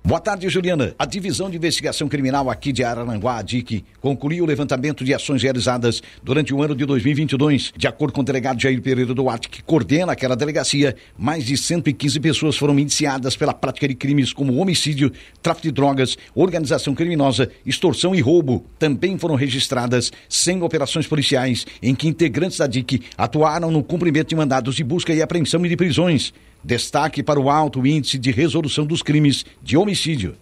[0.06, 0.94] Boa tarde, Juliana.
[1.00, 5.42] A Divisão de Investigação Criminal aqui de Araranguá, a DIC, concluiu o levantamento de ações
[5.42, 7.72] realizadas durante o ano de 2022.
[7.78, 12.20] De acordo com o delegado Jair Pereira Duarte, que coordena aquela delegacia, mais de 115
[12.20, 15.10] pessoas foram indiciadas pela prática de crimes como homicídio,
[15.42, 18.66] tráfico de drogas, organização criminosa, extorsão e roubo.
[18.78, 24.36] Também foram registradas 100 operações policiais em que integrantes da DIC atuaram no cumprimento de
[24.36, 26.34] mandados de busca e apreensão e de prisões.
[26.64, 30.36] Destaque para o alto índice de resolução dos crimes de homicídio.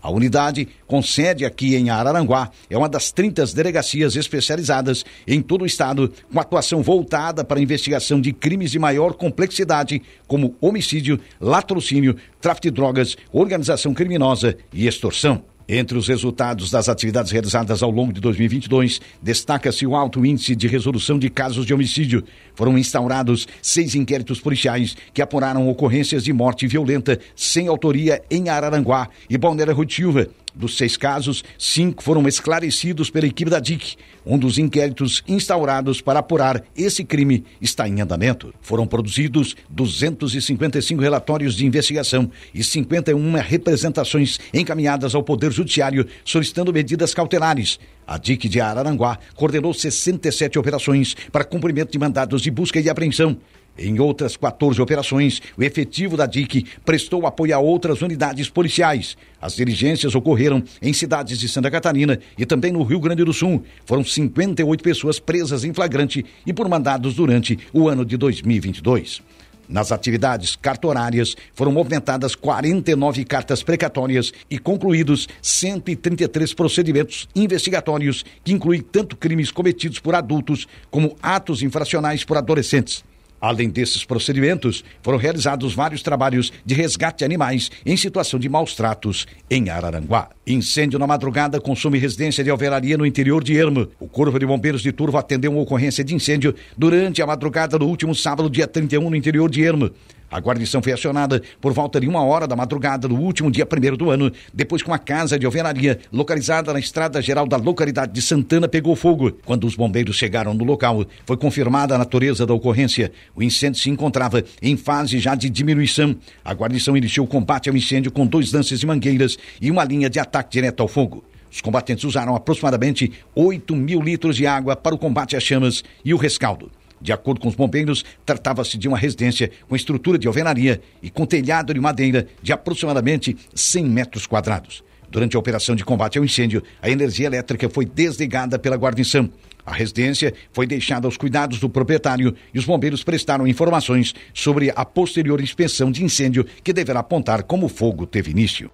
[0.00, 5.62] A unidade, com sede aqui em Araranguá, é uma das 30 delegacias especializadas em todo
[5.62, 11.20] o estado, com atuação voltada para a investigação de crimes de maior complexidade, como homicídio,
[11.40, 15.42] latrocínio, tráfico de drogas, organização criminosa e extorsão.
[15.70, 20.66] Entre os resultados das atividades realizadas ao longo de 2022, destaca-se o alto índice de
[20.66, 22.24] resolução de casos de homicídio.
[22.54, 29.10] Foram instaurados seis inquéritos policiais que apuraram ocorrências de morte violenta sem autoria em Araranguá
[29.28, 33.96] e Balneário Rotilva, dos seis casos, cinco foram esclarecidos pela equipe da DIC.
[34.26, 38.52] Um dos inquéritos instaurados para apurar esse crime está em andamento.
[38.60, 47.14] Foram produzidos 255 relatórios de investigação e 51 representações encaminhadas ao Poder Judiciário solicitando medidas
[47.14, 47.78] cautelares.
[48.06, 53.38] A DIC de Araranguá coordenou 67 operações para cumprimento de mandados de busca e apreensão.
[53.78, 59.16] Em outras 14 operações, o efetivo da DIC prestou apoio a outras unidades policiais.
[59.40, 63.62] As diligências ocorreram em cidades de Santa Catarina e também no Rio Grande do Sul.
[63.86, 69.22] Foram 58 pessoas presas em flagrante e por mandados durante o ano de 2022.
[69.68, 78.80] Nas atividades cartorárias, foram movimentadas 49 cartas precatórias e concluídos 133 procedimentos investigatórios, que incluem
[78.80, 83.04] tanto crimes cometidos por adultos como atos infracionais por adolescentes.
[83.40, 88.74] Além desses procedimentos, foram realizados vários trabalhos de resgate de animais em situação de maus
[88.74, 90.30] tratos em Araranguá.
[90.46, 93.88] Incêndio na madrugada consome residência de alveraria no interior de Ermo.
[94.00, 97.86] O Corpo de Bombeiros de Turvo atendeu uma ocorrência de incêndio durante a madrugada do
[97.86, 99.90] último sábado, dia 31, no interior de Ermo.
[100.30, 103.96] A guarnição foi acionada por volta de uma hora da madrugada do último dia primeiro
[103.96, 108.20] do ano, depois que uma casa de alvenaria localizada na estrada geral da localidade de
[108.20, 109.32] Santana pegou fogo.
[109.44, 113.10] Quando os bombeiros chegaram no local, foi confirmada a natureza da ocorrência.
[113.34, 116.14] O incêndio se encontrava em fase já de diminuição.
[116.44, 120.10] A guarnição iniciou o combate ao incêndio com dois lances de mangueiras e uma linha
[120.10, 121.24] de ataque direto ao fogo.
[121.50, 126.12] Os combatentes usaram aproximadamente 8 mil litros de água para o combate às chamas e
[126.12, 126.70] o rescaldo.
[127.00, 131.26] De acordo com os bombeiros, tratava-se de uma residência com estrutura de alvenaria e com
[131.26, 134.82] telhado de madeira de aproximadamente 100 metros quadrados.
[135.10, 139.30] Durante a operação de combate ao incêndio, a energia elétrica foi desligada pela guarnição.
[139.64, 144.84] A residência foi deixada aos cuidados do proprietário e os bombeiros prestaram informações sobre a
[144.84, 148.70] posterior inspeção de incêndio que deverá apontar como o fogo teve início.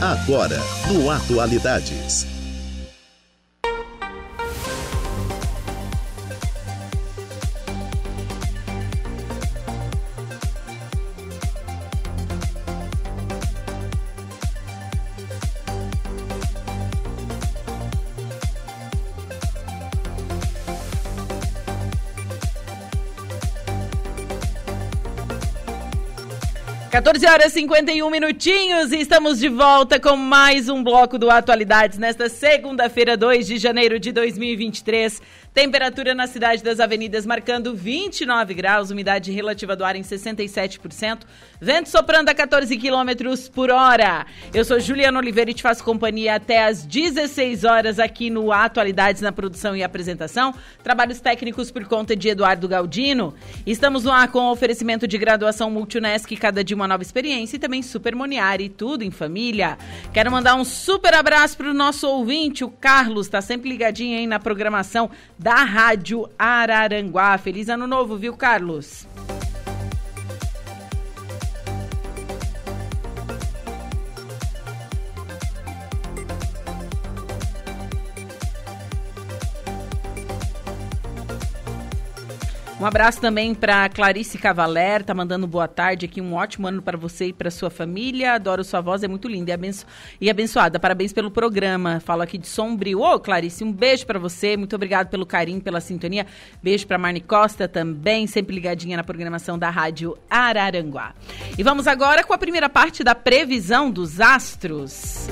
[0.00, 0.60] Agora,
[0.92, 2.37] no Atualidades.
[26.90, 31.98] 14 horas e 51 minutinhos e estamos de volta com mais um bloco do Atualidades
[31.98, 35.20] nesta segunda-feira, 2 de janeiro de 2023.
[35.52, 41.22] Temperatura na cidade das avenidas marcando 29 graus, umidade relativa do ar em 67%,
[41.60, 44.24] vento soprando a 14 quilômetros por hora.
[44.54, 49.20] Eu sou Juliana Oliveira e te faço companhia até às 16 horas aqui no Atualidades
[49.20, 50.54] na produção e apresentação.
[50.82, 53.34] Trabalhos técnicos por conta de Eduardo Galdino.
[53.66, 57.82] Estamos no ar com oferecimento de graduação Multunesc, cada dia uma nova experiência e também
[57.82, 59.76] Super Moniari, tudo em família.
[60.12, 64.26] Quero mandar um super abraço para o nosso ouvinte, o Carlos, está sempre ligadinho aí
[64.26, 67.36] na programação da Rádio Araranguá.
[67.38, 69.06] Feliz ano novo, viu, Carlos?
[82.80, 86.96] Um abraço também para Clarice Cavaler, tá mandando boa tarde aqui, um ótimo ano para
[86.96, 88.34] você e para sua família.
[88.34, 89.84] Adoro sua voz, é muito linda e, abenço
[90.20, 90.78] e abençoada.
[90.78, 91.98] Parabéns pelo programa.
[91.98, 93.00] Falo aqui de Sombrio.
[93.00, 94.56] Ô, Clarice, um beijo para você.
[94.56, 96.24] Muito obrigado pelo carinho, pela sintonia.
[96.62, 101.14] Beijo para Marne Costa também, sempre ligadinha na programação da Rádio Araranguá.
[101.58, 105.26] E vamos agora com a primeira parte da previsão dos astros.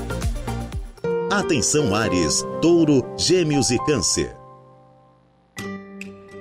[1.31, 4.46] Atenção Ares, Touro, Gêmeos e Câncer.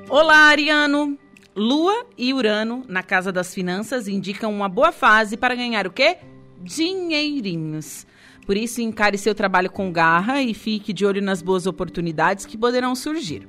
[0.08, 1.18] Olá, Ariano.
[1.56, 6.18] Lua e Urano na casa das finanças indicam uma boa fase para ganhar o quê?
[6.62, 8.06] Dinheirinhos.
[8.46, 12.56] Por isso, encare seu trabalho com garra e fique de olho nas boas oportunidades que
[12.56, 13.48] poderão surgir.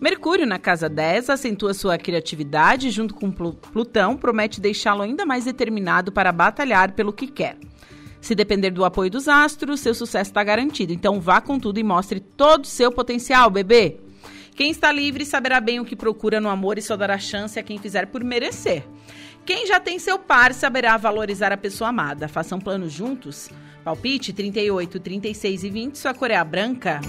[0.00, 6.10] Mercúrio na casa 10 acentua sua criatividade junto com Plutão, promete deixá-lo ainda mais determinado
[6.10, 7.56] para batalhar pelo que quer.
[8.20, 10.92] Se depender do apoio dos astros, seu sucesso está garantido.
[10.92, 14.00] Então vá com tudo e mostre todo o seu potencial, bebê.
[14.62, 17.64] Quem está livre saberá bem o que procura no amor e só dará chance a
[17.64, 18.84] quem fizer por merecer.
[19.44, 22.28] Quem já tem seu par saberá valorizar a pessoa amada.
[22.28, 23.50] Façam planos juntos.
[23.82, 27.00] Palpite 38, 36 e 20, sua cor é a branca.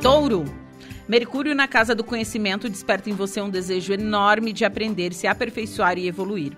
[0.00, 0.46] Touro.
[1.06, 5.98] Mercúrio na casa do conhecimento desperta em você um desejo enorme de aprender, se aperfeiçoar
[5.98, 6.56] e evoluir.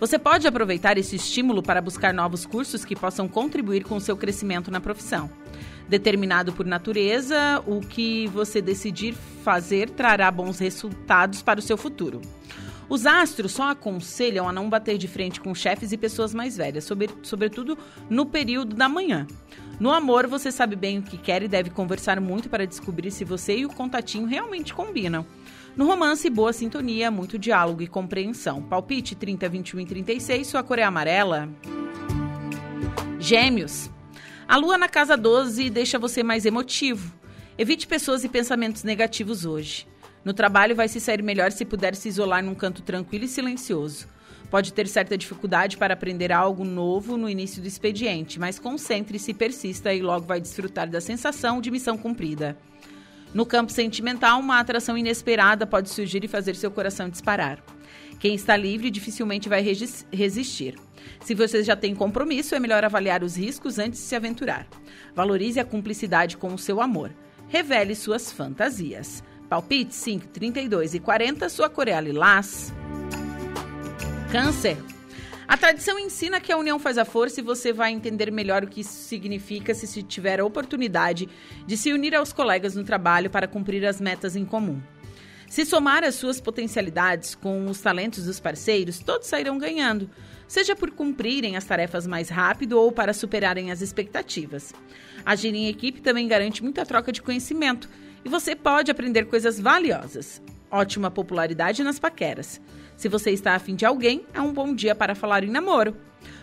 [0.00, 4.70] Você pode aproveitar esse estímulo para buscar novos cursos que possam contribuir com seu crescimento
[4.70, 5.30] na profissão
[5.88, 12.20] determinado por natureza, o que você decidir fazer trará bons resultados para o seu futuro.
[12.88, 16.84] Os astros só aconselham a não bater de frente com chefes e pessoas mais velhas,
[16.84, 17.76] sobre, sobretudo
[18.08, 19.26] no período da manhã.
[19.78, 23.24] No amor, você sabe bem o que quer e deve conversar muito para descobrir se
[23.24, 25.26] você e o contatinho realmente combinam.
[25.76, 28.62] No romance, boa sintonia, muito diálogo e compreensão.
[28.62, 31.48] Palpite 30, 21 e 36, sua cor é amarela.
[33.20, 33.90] Gêmeos.
[34.48, 37.12] A lua na casa 12 deixa você mais emotivo.
[37.58, 39.86] Evite pessoas e pensamentos negativos hoje.
[40.24, 44.08] No trabalho vai se sair melhor se puder se isolar num canto tranquilo e silencioso.
[44.50, 49.34] Pode ter certa dificuldade para aprender algo novo no início do expediente, mas concentre-se e
[49.34, 52.56] persista e logo vai desfrutar da sensação de missão cumprida.
[53.34, 57.62] No campo sentimental, uma atração inesperada pode surgir e fazer seu coração disparar.
[58.18, 60.74] Quem está livre dificilmente vai resistir.
[61.20, 64.66] Se você já tem compromisso, é melhor avaliar os riscos antes de se aventurar.
[65.14, 67.12] Valorize a cumplicidade com o seu amor.
[67.48, 69.22] Revele suas fantasias.
[69.48, 72.72] Palpite 5, 32 e 40, sua Coreia Lilás.
[74.30, 74.76] Câncer.
[75.46, 78.68] A tradição ensina que a união faz a força e você vai entender melhor o
[78.68, 81.26] que isso significa se, se tiver a oportunidade
[81.66, 84.82] de se unir aos colegas no trabalho para cumprir as metas em comum.
[85.48, 90.10] Se somar as suas potencialidades com os talentos dos parceiros, todos sairão ganhando,
[90.46, 94.74] seja por cumprirem as tarefas mais rápido ou para superarem as expectativas.
[95.24, 97.88] Agir em equipe também garante muita troca de conhecimento
[98.24, 100.42] e você pode aprender coisas valiosas.
[100.70, 102.60] Ótima popularidade nas paqueras.
[102.94, 105.96] Se você está afim de alguém, é um bom dia para falar em namoro.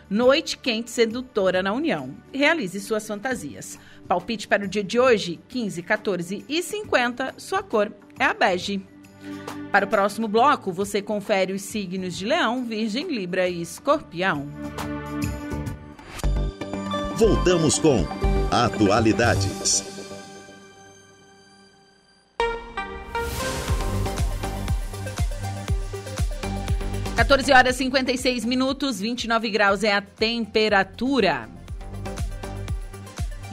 [0.09, 2.15] Noite quente sedutora na União.
[2.33, 3.77] Realize suas fantasias.
[4.07, 7.35] Palpite para o dia de hoje, 15, 14 e 50.
[7.37, 8.94] Sua cor é a bege.
[9.71, 14.47] Para o próximo bloco, você confere os signos de Leão, Virgem, Libra e Escorpião.
[17.17, 18.05] Voltamos com
[18.51, 19.95] Atualidades.
[27.15, 31.49] 14 horas e 56 minutos, 29 graus é a temperatura.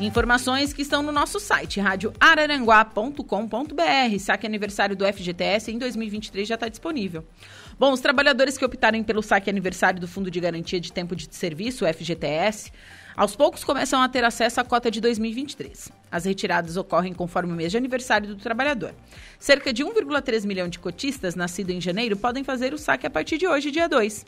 [0.02, 4.18] Informações que estão no nosso site, radioararanguá.com.br.
[4.18, 7.24] Saque aniversário do FGTS em 2023 já está disponível.
[7.78, 11.32] Bom, os trabalhadores que optarem pelo saque aniversário do Fundo de Garantia de Tempo de
[11.32, 12.72] Serviço, FGTS,
[13.16, 15.92] aos poucos começam a ter acesso à cota de 2023.
[16.10, 18.92] As retiradas ocorrem conforme o mês de aniversário do trabalhador.
[19.38, 23.38] Cerca de 1,3 milhão de cotistas nascidos em janeiro podem fazer o saque a partir
[23.38, 24.26] de hoje, dia 2.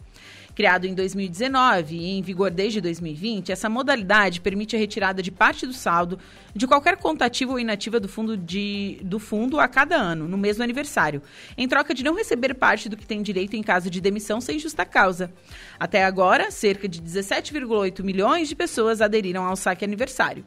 [0.55, 5.67] Criado em 2019 e em vigor desde 2020, essa modalidade permite a retirada de parte
[5.67, 6.17] do saldo
[6.55, 10.39] de qualquer conta ativa ou inativa do fundo, de, do fundo a cada ano, no
[10.39, 11.21] mesmo aniversário,
[11.59, 14.57] em troca de não receber parte do que tem direito em caso de demissão sem
[14.57, 15.33] justa causa.
[15.77, 20.45] Até agora, cerca de 17,8 milhões de pessoas aderiram ao saque aniversário.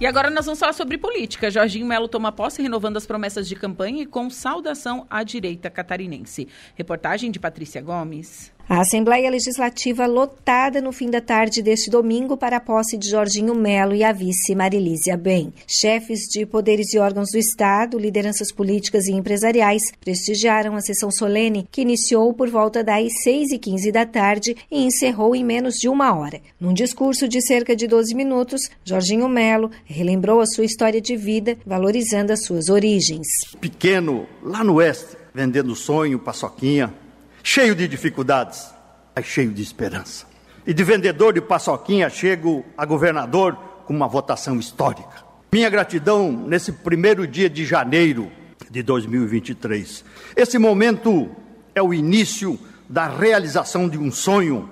[0.00, 1.48] E agora nós vamos falar sobre política.
[1.48, 6.48] Jorginho Melo toma posse renovando as promessas de campanha e com saudação à direita catarinense.
[6.74, 8.52] Reportagem de Patrícia Gomes.
[8.66, 13.54] A Assembleia Legislativa lotada no fim da tarde deste domingo para a posse de Jorginho
[13.54, 15.52] Melo e a vice Marilísia Bem.
[15.68, 21.68] Chefes de poderes e órgãos do Estado, lideranças políticas e empresariais prestigiaram a sessão solene
[21.70, 25.86] que iniciou por volta das 6 e 15 da tarde e encerrou em menos de
[25.86, 26.40] uma hora.
[26.58, 31.58] Num discurso de cerca de 12 minutos, Jorginho Melo relembrou a sua história de vida,
[31.66, 33.28] valorizando as suas origens.
[33.60, 37.03] Pequeno, lá no oeste, vendendo sonho, paçoquinha,
[37.46, 38.74] cheio de dificuldades,
[39.14, 40.26] mas cheio de esperança.
[40.66, 45.22] E de vendedor de paçoquinha chego a governador com uma votação histórica.
[45.52, 48.32] Minha gratidão nesse primeiro dia de janeiro
[48.70, 50.04] de 2023.
[50.34, 51.30] Esse momento
[51.74, 54.70] é o início da realização de um sonho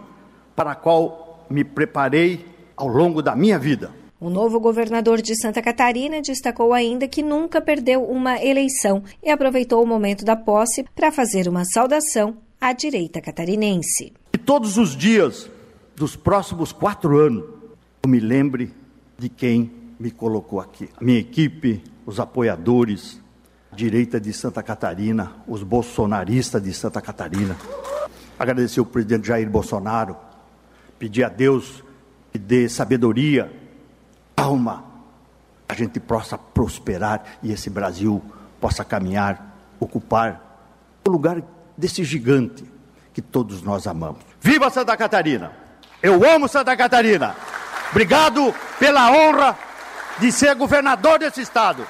[0.56, 3.90] para o qual me preparei ao longo da minha vida.
[4.18, 9.82] O novo governador de Santa Catarina destacou ainda que nunca perdeu uma eleição e aproveitou
[9.82, 14.12] o momento da posse para fazer uma saudação à direita catarinense.
[14.32, 15.50] E todos os dias
[15.96, 17.44] dos próximos quatro anos,
[18.04, 18.72] eu me lembre
[19.18, 20.88] de quem me colocou aqui.
[20.96, 23.20] A minha equipe, os apoiadores,
[23.72, 27.56] a direita de Santa Catarina, os bolsonaristas de Santa Catarina.
[28.38, 30.16] Agradecer o presidente Jair Bolsonaro,
[31.00, 31.82] pedir a Deus
[32.30, 33.52] que dê sabedoria,
[34.36, 34.84] calma,
[35.68, 38.22] a gente possa prosperar e esse Brasil
[38.60, 40.70] possa caminhar, ocupar
[41.04, 41.42] o lugar
[41.82, 42.64] desse gigante
[43.12, 44.20] que todos nós amamos.
[44.40, 45.50] Viva Santa Catarina!
[46.00, 47.34] Eu amo Santa Catarina!
[47.90, 49.58] Obrigado pela honra
[50.20, 51.84] de ser governador desse estado.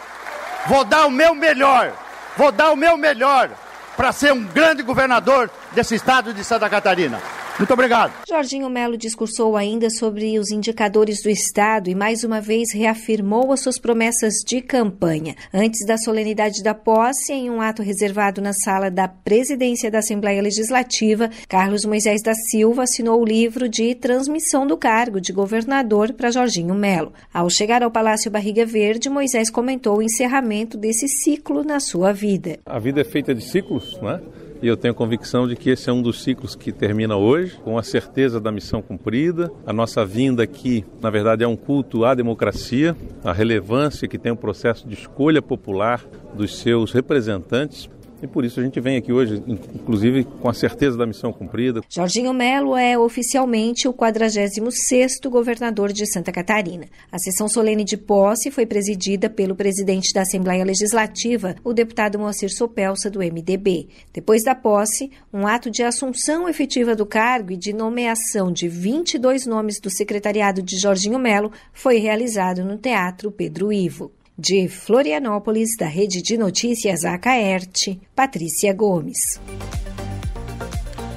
[0.66, 1.92] Vou dar o meu melhor,
[2.38, 3.50] vou dar o meu melhor
[3.94, 7.20] para ser um grande governador desse estado de Santa Catarina.
[7.58, 8.14] Muito obrigado.
[8.26, 13.60] Jorginho Melo discursou ainda sobre os indicadores do Estado e mais uma vez reafirmou as
[13.60, 15.36] suas promessas de campanha.
[15.52, 20.40] Antes da solenidade da posse, em um ato reservado na sala da presidência da Assembleia
[20.40, 26.30] Legislativa, Carlos Moisés da Silva assinou o livro de transmissão do cargo de governador para
[26.30, 27.12] Jorginho Melo.
[27.32, 32.58] Ao chegar ao Palácio Barriga Verde, Moisés comentou o encerramento desse ciclo na sua vida.
[32.64, 34.20] A vida é feita de ciclos, né?
[34.62, 37.76] E eu tenho convicção de que esse é um dos ciclos que termina hoje, com
[37.76, 39.50] a certeza da missão cumprida.
[39.66, 44.30] A nossa vinda aqui, na verdade, é um culto à democracia, à relevância que tem
[44.30, 46.04] o processo de escolha popular
[46.34, 47.90] dos seus representantes
[48.22, 51.82] e por isso a gente vem aqui hoje, inclusive com a certeza da missão cumprida.
[51.88, 56.86] Jorginho Melo é oficialmente o 46º governador de Santa Catarina.
[57.10, 62.50] A sessão solene de posse foi presidida pelo presidente da Assembleia Legislativa, o deputado Moacir
[62.50, 63.88] Sopelsa, do MDB.
[64.12, 69.46] Depois da posse, um ato de assunção efetiva do cargo e de nomeação de 22
[69.46, 74.12] nomes do secretariado de Jorginho Melo foi realizado no Teatro Pedro Ivo.
[74.38, 79.38] De Florianópolis, da Rede de Notícias Acaerte, Patrícia Gomes.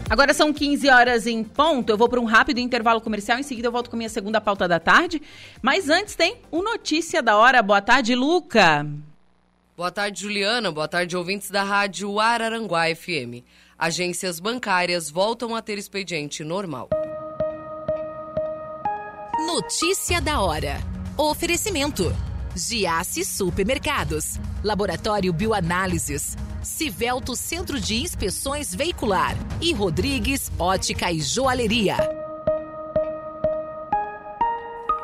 [0.09, 1.89] Agora são 15 horas em ponto.
[1.89, 3.39] Eu vou para um rápido intervalo comercial.
[3.39, 5.21] Em seguida, eu volto com minha segunda pauta da tarde.
[5.61, 7.63] Mas antes tem o Notícia da Hora.
[7.63, 8.85] Boa tarde, Luca.
[9.75, 10.71] Boa tarde, Juliana.
[10.71, 13.43] Boa tarde, ouvintes da Rádio Araranguá FM.
[13.79, 16.89] Agências bancárias voltam a ter expediente normal.
[19.47, 20.79] Notícia da hora.
[21.17, 22.13] Oferecimento.
[22.55, 24.39] Giasse Supermercados.
[24.63, 26.37] Laboratório Bioanálises.
[26.63, 29.35] Civelto Centro de Inspeções Veicular.
[29.61, 31.97] E Rodrigues Ótica e Joalheria.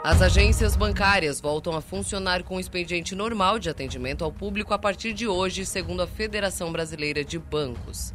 [0.02, 5.12] As agências bancárias voltam a funcionar com expediente normal de atendimento ao público a partir
[5.12, 8.14] de hoje, segundo a Federação Brasileira de Bancos.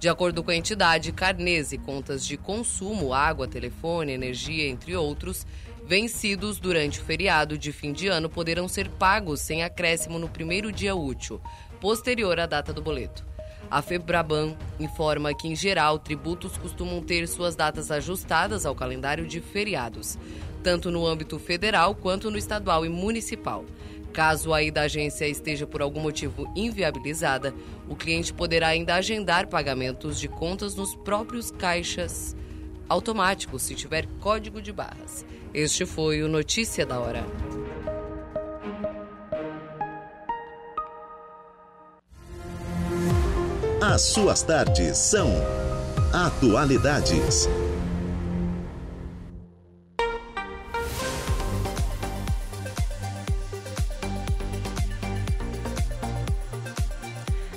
[0.00, 5.44] De acordo com a entidade, carnês e contas de consumo, água, telefone, energia, entre outros,
[5.88, 10.70] vencidos durante o feriado de fim de ano poderão ser pagos sem acréscimo no primeiro
[10.70, 11.40] dia útil,
[11.80, 13.24] posterior à data do boleto.
[13.70, 19.40] A Febraban informa que, em geral, tributos costumam ter suas datas ajustadas ao calendário de
[19.40, 20.18] feriados,
[20.62, 23.64] tanto no âmbito federal quanto no estadual e municipal.
[24.12, 27.54] Caso a ida da agência esteja por algum motivo inviabilizada,
[27.88, 32.36] o cliente poderá ainda agendar pagamentos de contas nos próprios caixas
[32.88, 35.24] automáticos, se tiver código de barras.
[35.54, 37.24] Este foi o Notícia da Hora.
[43.80, 45.28] As suas tardes são
[46.12, 47.48] Atualidades.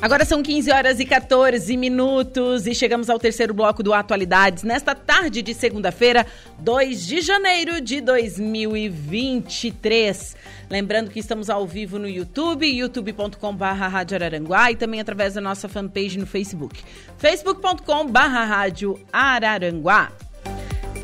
[0.02, 4.95] Agora são 15 horas e 14 minutos e chegamos ao terceiro bloco do Atualidades nesta
[4.95, 6.26] tarde de segunda-feira,
[6.58, 10.36] 2 de janeiro de 2023.
[10.72, 15.70] Lembrando que estamos ao vivo no YouTube, youtube.com.br Rádio Araranguá e também através da nossa
[15.70, 16.80] fanpage no Facebook,
[17.20, 20.12] facebook.com.br Rádio Araranguá.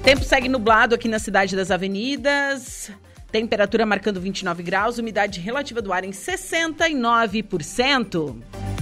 [0.03, 2.89] Tempo segue nublado aqui na cidade das avenidas.
[3.31, 8.76] Temperatura marcando 29 graus, umidade relativa do ar em 69%.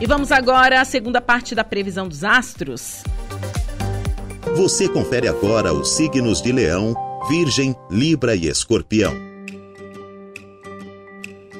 [0.00, 3.04] E vamos agora à segunda parte da previsão dos astros.
[4.56, 6.94] Você confere agora os signos de Leão,
[7.28, 9.14] Virgem, Libra e Escorpião.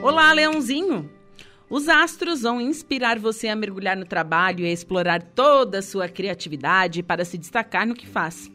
[0.03, 1.09] Olá, Leãozinho!
[1.71, 6.09] Os astros vão inspirar você a mergulhar no trabalho e a explorar toda a sua
[6.09, 8.51] criatividade para se destacar no que faz.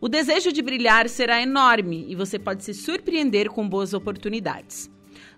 [0.00, 4.88] O desejo de brilhar será enorme e você pode se surpreender com boas oportunidades.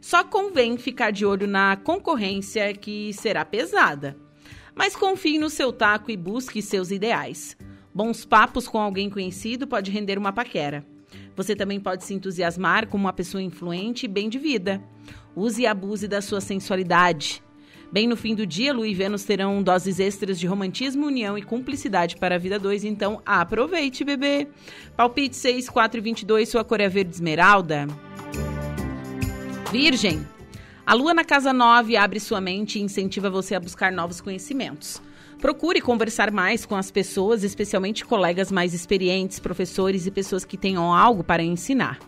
[0.00, 4.16] Só convém ficar de olho na concorrência que será pesada.
[4.74, 7.56] Mas confie no seu taco e busque seus ideais.
[7.94, 10.84] Bons papos com alguém conhecido pode render uma paquera.
[11.36, 14.82] Você também pode se entusiasmar como uma pessoa influente e bem de vida.
[15.34, 17.42] Use e abuse da sua sensualidade.
[17.92, 21.42] Bem no fim do dia, Lu e Vênus terão doses extras de romantismo, união e
[21.42, 24.46] cumplicidade para a vida 2, então aproveite, bebê.
[24.96, 27.88] Palpite 6, 4 e 22, sua cor é verde esmeralda.
[29.70, 30.26] Virgem,
[30.84, 35.00] a lua na casa 9 abre sua mente e incentiva você a buscar novos conhecimentos.
[35.40, 40.92] Procure conversar mais com as pessoas, especialmente colegas mais experientes, professores e pessoas que tenham
[40.92, 42.00] algo para ensinar.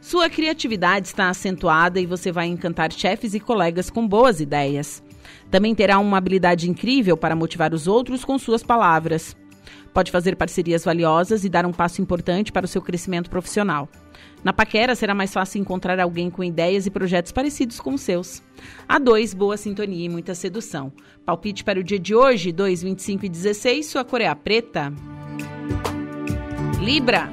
[0.00, 5.00] Sua criatividade está acentuada e você vai encantar chefes e colegas com boas ideias.
[5.48, 9.36] Também terá uma habilidade incrível para motivar os outros com suas palavras.
[9.94, 13.88] Pode fazer parcerias valiosas e dar um passo importante para o seu crescimento profissional.
[14.44, 18.42] Na paquera será mais fácil encontrar alguém com ideias e projetos parecidos com os seus.
[18.88, 20.92] A 2, boa sintonia e muita sedução.
[21.24, 24.92] Palpite para o dia de hoje, 2, 25 e 16, sua cor é a preta.
[26.80, 27.32] Libra.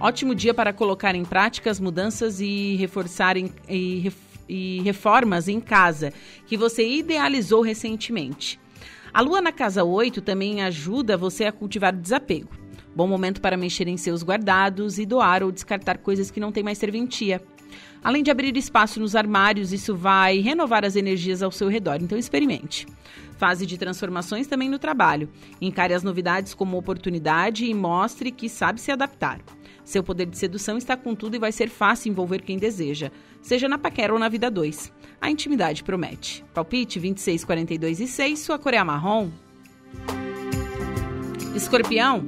[0.00, 4.12] Ótimo dia para colocar em prática as mudanças e reforçar em, e,
[4.48, 6.12] e reformas em casa
[6.46, 8.58] que você idealizou recentemente.
[9.12, 12.63] A lua na casa 8 também ajuda você a cultivar o desapego.
[12.94, 16.62] Bom momento para mexer em seus guardados e doar ou descartar coisas que não têm
[16.62, 17.42] mais serventia.
[18.02, 22.16] Além de abrir espaço nos armários, isso vai renovar as energias ao seu redor, então
[22.16, 22.86] experimente.
[23.36, 25.28] Fase de transformações também no trabalho.
[25.60, 29.40] Encare as novidades como oportunidade e mostre que sabe se adaptar.
[29.84, 33.10] Seu poder de sedução está com tudo e vai ser fácil envolver quem deseja,
[33.42, 34.92] seja na paquera ou na vida 2.
[35.20, 36.44] A intimidade promete.
[36.54, 39.30] Palpite 26, 42 e 6, sua cor é marrom.
[41.54, 42.24] Escorpião,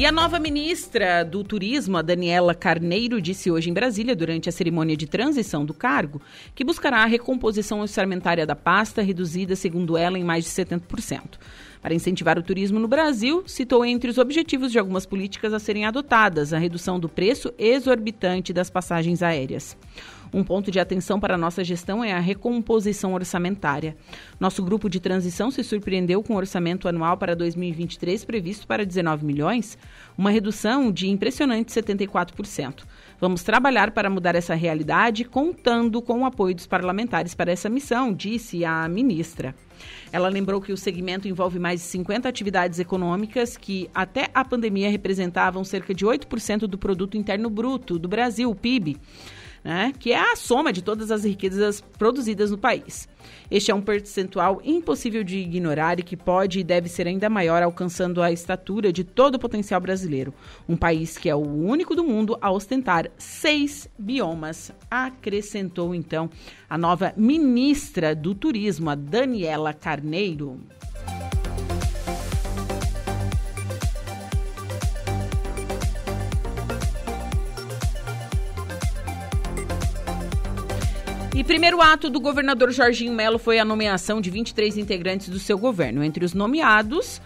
[0.00, 4.52] E a nova ministra do Turismo, a Daniela Carneiro, disse hoje em Brasília, durante a
[4.52, 6.22] cerimônia de transição do cargo,
[6.54, 11.38] que buscará a recomposição orçamentária da pasta, reduzida, segundo ela, em mais de 70%.
[11.82, 15.84] Para incentivar o turismo no Brasil, citou entre os objetivos de algumas políticas a serem
[15.84, 19.76] adotadas a redução do preço exorbitante das passagens aéreas.
[20.32, 23.96] Um ponto de atenção para nossa gestão é a recomposição orçamentária.
[24.38, 29.24] Nosso grupo de transição se surpreendeu com o orçamento anual para 2023 previsto para 19
[29.24, 29.76] milhões,
[30.16, 32.84] uma redução de impressionante 74%.
[33.20, 38.12] Vamos trabalhar para mudar essa realidade, contando com o apoio dos parlamentares para essa missão,
[38.12, 39.52] disse a ministra.
[40.12, 44.90] Ela lembrou que o segmento envolve mais de 50 atividades econômicas que, até a pandemia,
[44.90, 48.96] representavam cerca de 8% do produto interno bruto do Brasil, PIB
[49.62, 53.08] né, que é a soma de todas as riquezas produzidas no país.
[53.50, 57.62] Este é um percentual impossível de ignorar e que pode e deve ser ainda maior,
[57.62, 60.32] alcançando a estatura de todo o potencial brasileiro.
[60.68, 66.30] Um país que é o único do mundo a ostentar seis biomas, acrescentou então
[66.68, 70.60] a nova ministra do Turismo, a Daniela Carneiro.
[81.40, 85.56] E primeiro ato do governador Jorginho Melo foi a nomeação de 23 integrantes do seu
[85.56, 86.04] governo.
[86.04, 87.18] Entre os nomeados,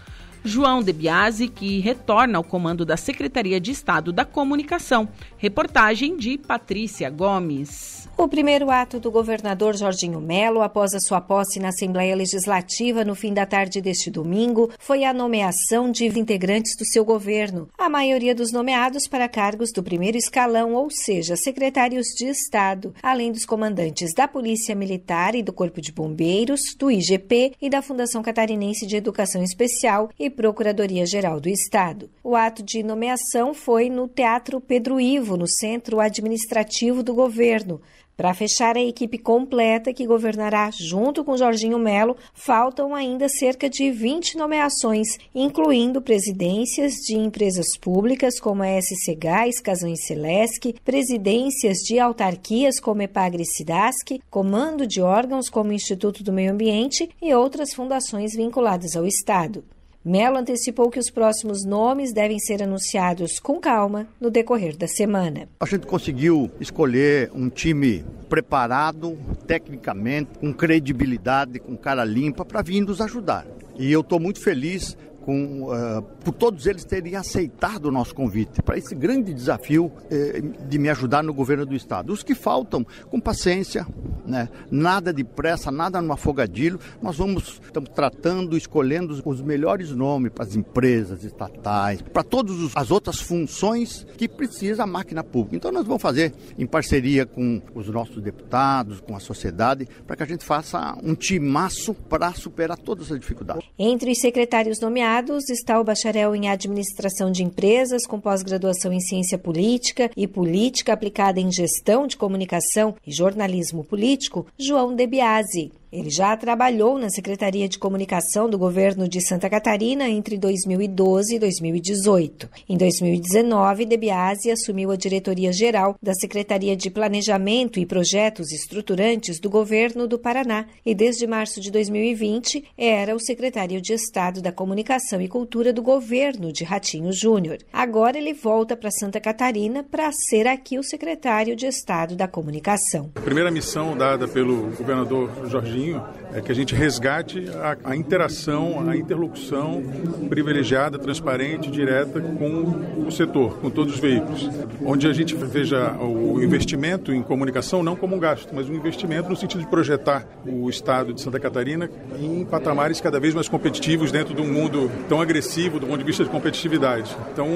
[0.45, 5.09] João De Biasi, que retorna ao comando da Secretaria de Estado da Comunicação.
[5.37, 8.07] Reportagem de Patrícia Gomes.
[8.17, 13.13] O primeiro ato do governador Jorginho Melo, após a sua posse na Assembleia Legislativa no
[13.13, 17.67] fim da tarde deste domingo, foi a nomeação de integrantes do seu governo.
[17.77, 23.33] A maioria dos nomeados para cargos do primeiro escalão, ou seja, secretários de Estado, além
[23.33, 28.21] dos comandantes da Polícia Militar e do Corpo de Bombeiros, do IGP e da Fundação
[28.21, 32.09] Catarinense de Educação Especial e Procuradoria-Geral do Estado.
[32.23, 37.81] O ato de nomeação foi no Teatro Pedro Ivo, no Centro Administrativo do Governo.
[38.17, 43.91] Para fechar a equipe completa que governará junto com Jorginho Melo, faltam ainda cerca de
[43.91, 51.79] 20 nomeações, incluindo presidências de empresas públicas como a SC Gás, Casão e Celesc, presidências
[51.79, 57.33] de autarquias como Epagre e Cidasc, comando de órgãos como Instituto do Meio Ambiente e
[57.33, 59.74] outras fundações vinculadas ao Estado.
[60.05, 65.49] Melo antecipou que os próximos nomes devem ser anunciados com calma no decorrer da semana.
[65.59, 72.81] A gente conseguiu escolher um time preparado, tecnicamente, com credibilidade, com cara limpa, para vir
[72.81, 73.47] nos ajudar.
[73.79, 74.95] E eu estou muito feliz
[75.25, 80.67] com, uh, por todos eles terem aceitado o nosso convite para esse grande desafio uh,
[80.67, 82.13] de me ajudar no governo do Estado.
[82.13, 83.87] Os que faltam, com paciência,
[84.23, 84.47] né?
[84.69, 86.79] Nada de pressa, nada no afogadilho.
[87.01, 92.91] Nós vamos, estamos tratando, escolhendo os melhores nomes para as empresas estatais, para todas as
[92.91, 95.55] outras funções que precisa a máquina pública.
[95.55, 100.23] Então nós vamos fazer em parceria com os nossos deputados, com a sociedade, para que
[100.23, 103.67] a gente faça um timaço para superar todas as dificuldades.
[103.79, 105.14] Entre os secretários nomeados
[105.49, 111.39] está o bacharel em administração de empresas com pós-graduação em ciência política e política aplicada
[111.39, 115.71] em gestão de comunicação e jornalismo político, João Debiase.
[115.95, 121.39] Ele já trabalhou na Secretaria de Comunicação do governo de Santa Catarina entre 2012 e
[121.39, 122.49] 2018.
[122.67, 129.49] Em 2019, Debiase assumiu a diretoria geral da Secretaria de Planejamento e Projetos Estruturantes do
[129.49, 135.21] governo do Paraná e desde março de 2020 era o secretário de Estado da Comunicação
[135.21, 137.59] e Cultura do governo de Ratinho Júnior.
[137.71, 143.11] Agora ele volta para Santa Catarina para ser aqui o secretário de Estado da Comunicação.
[143.15, 145.84] A primeira missão dada pelo governador Jorginho
[146.33, 149.83] é que a gente resgate a, a interação, a interlocução
[150.29, 154.49] privilegiada, transparente, direta com o setor, com todos os veículos.
[154.83, 159.29] Onde a gente veja o investimento em comunicação não como um gasto, mas um investimento
[159.29, 164.11] no sentido de projetar o Estado de Santa Catarina em patamares cada vez mais competitivos
[164.11, 167.15] dentro de um mundo tão agressivo do ponto de vista de competitividade.
[167.31, 167.47] Então,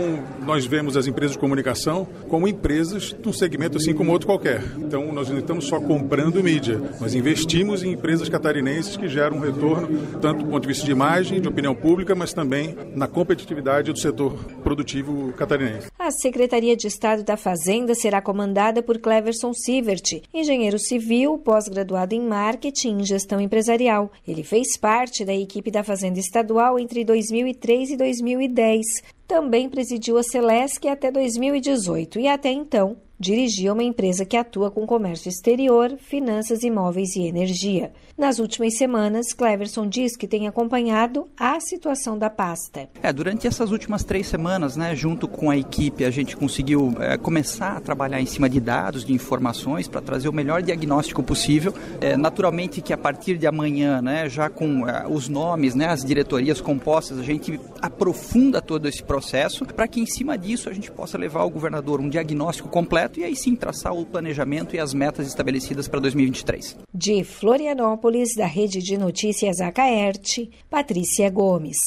[0.46, 4.64] nós vemos as empresas de comunicação como empresas de um segmento assim como outro qualquer.
[4.78, 9.38] Então, nós não estamos só comprando mídia, nós investimos em empresas empresas catarinenses que geram
[9.38, 9.88] um retorno,
[10.20, 14.00] tanto do ponto de vista de imagem, de opinião pública, mas também na competitividade do
[14.00, 14.34] setor
[14.64, 15.92] produtivo catarinense.
[16.00, 22.22] A Secretaria de Estado da Fazenda será comandada por Cleverson Sivert, engenheiro civil, pós-graduado em
[22.22, 24.12] marketing e gestão empresarial.
[24.28, 28.86] Ele fez parte da equipe da Fazenda Estadual entre 2003 e 2010.
[29.28, 34.88] Também presidiu a Celesc até 2018 e até então dirigia uma empresa que atua com
[34.88, 37.92] comércio exterior, finanças imóveis e energia.
[38.18, 42.90] Nas últimas semanas, Cleverson diz que tem acompanhado a situação da pasta.
[43.02, 47.18] É, durante essas últimas três semanas, né, junto com a equipe, a gente conseguiu é,
[47.18, 51.74] começar a trabalhar em cima de dados, de informações, para trazer o melhor diagnóstico possível.
[52.02, 56.04] É, naturalmente que a partir de amanhã, né, já com é, os nomes, né, as
[56.04, 60.92] diretorias compostas, a gente aprofunda todo esse processo para que em cima disso a gente
[60.92, 64.94] possa levar ao governador um diagnóstico completo e aí sim traçar o planejamento e as
[64.94, 66.78] metas estabelecidas para 2023.
[66.94, 71.78] De Florianópolis, da Rede de Notícias Acaerte, Patrícia Gomes.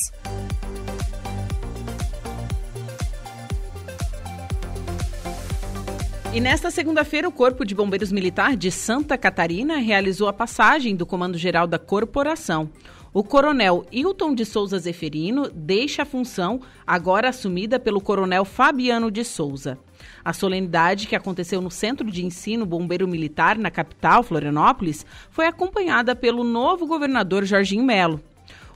[6.34, 11.04] E nesta segunda-feira, o Corpo de Bombeiros Militar de Santa Catarina realizou a passagem do
[11.04, 12.70] Comando Geral da Corporação.
[13.12, 19.22] O coronel Hilton de Souza Zeferino deixa a função, agora assumida pelo coronel Fabiano de
[19.22, 19.78] Souza.
[20.24, 26.14] A solenidade, que aconteceu no Centro de Ensino Bombeiro Militar, na capital, Florianópolis, foi acompanhada
[26.14, 28.20] pelo novo governador Jorginho Melo.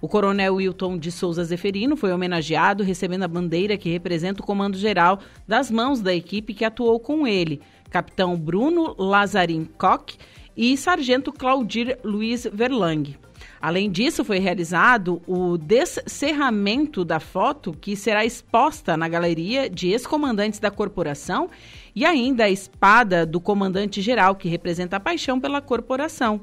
[0.01, 4.77] O coronel Wilton de Souza Zeferino foi homenageado recebendo a bandeira que representa o comando
[4.77, 10.19] geral das mãos da equipe que atuou com ele, capitão Bruno Lazarin Koch
[10.57, 13.17] e sargento Claudir Luiz Verlang.
[13.61, 20.61] Além disso, foi realizado o descerramento da foto que será exposta na galeria de ex-comandantes
[20.61, 21.49] da corporação
[21.95, 26.43] e ainda a espada do comandante-geral, que representa a paixão pela corporação.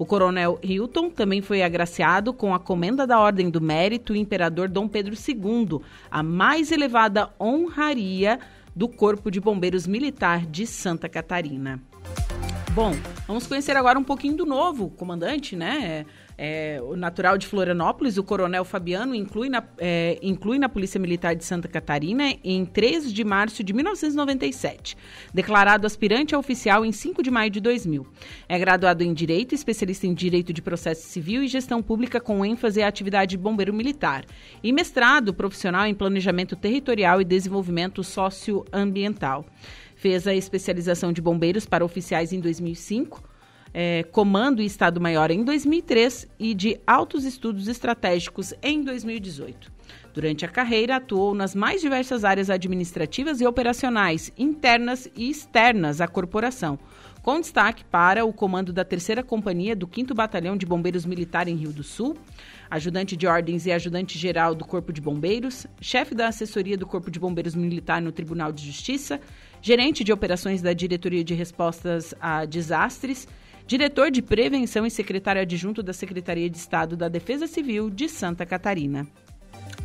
[0.00, 4.88] O coronel Hilton também foi agraciado com a Comenda da Ordem do Mérito Imperador Dom
[4.88, 5.80] Pedro II,
[6.10, 8.40] a mais elevada honraria
[8.74, 11.80] do Corpo de Bombeiros Militar de Santa Catarina.
[12.72, 12.94] Bom,
[13.26, 16.06] vamos conhecer agora um pouquinho do novo comandante, né?
[16.42, 21.36] É, o natural de Florianópolis, o coronel Fabiano, inclui na, é, inclui na Polícia Militar
[21.36, 24.96] de Santa Catarina em 13 de março de 1997.
[25.34, 28.06] Declarado aspirante a oficial em 5 de maio de 2000.
[28.48, 32.82] É graduado em Direito, especialista em Direito de Processo Civil e Gestão Pública com ênfase
[32.82, 34.24] à atividade de bombeiro militar.
[34.62, 39.44] E mestrado profissional em Planejamento Territorial e Desenvolvimento Socioambiental.
[39.94, 43.28] Fez a especialização de bombeiros para oficiais em 2005
[43.72, 49.70] é, Comando e Estado-Maior em 2003 e de Altos Estudos Estratégicos em 2018.
[50.12, 56.08] Durante a carreira, atuou nas mais diversas áreas administrativas e operacionais, internas e externas à
[56.08, 56.78] corporação,
[57.22, 61.54] com destaque para o comando da Terceira Companhia do 5 Batalhão de Bombeiros Militar em
[61.54, 62.16] Rio do Sul,
[62.68, 67.20] ajudante de ordens e ajudante-geral do Corpo de Bombeiros, chefe da assessoria do Corpo de
[67.20, 69.20] Bombeiros Militar no Tribunal de Justiça,
[69.60, 73.28] gerente de operações da Diretoria de Respostas a Desastres,
[73.70, 78.44] diretor de Prevenção e secretário adjunto da Secretaria de Estado da Defesa Civil de Santa
[78.44, 79.06] Catarina.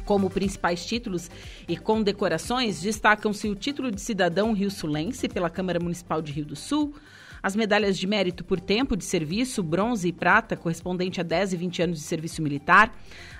[0.05, 1.29] Como principais títulos
[1.67, 6.95] e condecorações, destacam-se o título de cidadão rio-sulense pela Câmara Municipal de Rio do Sul,
[7.43, 11.57] As medalhas de mérito por tempo de serviço, bronze e prata, correspondente a 10 e
[11.57, 12.91] 20 anos de serviço militar.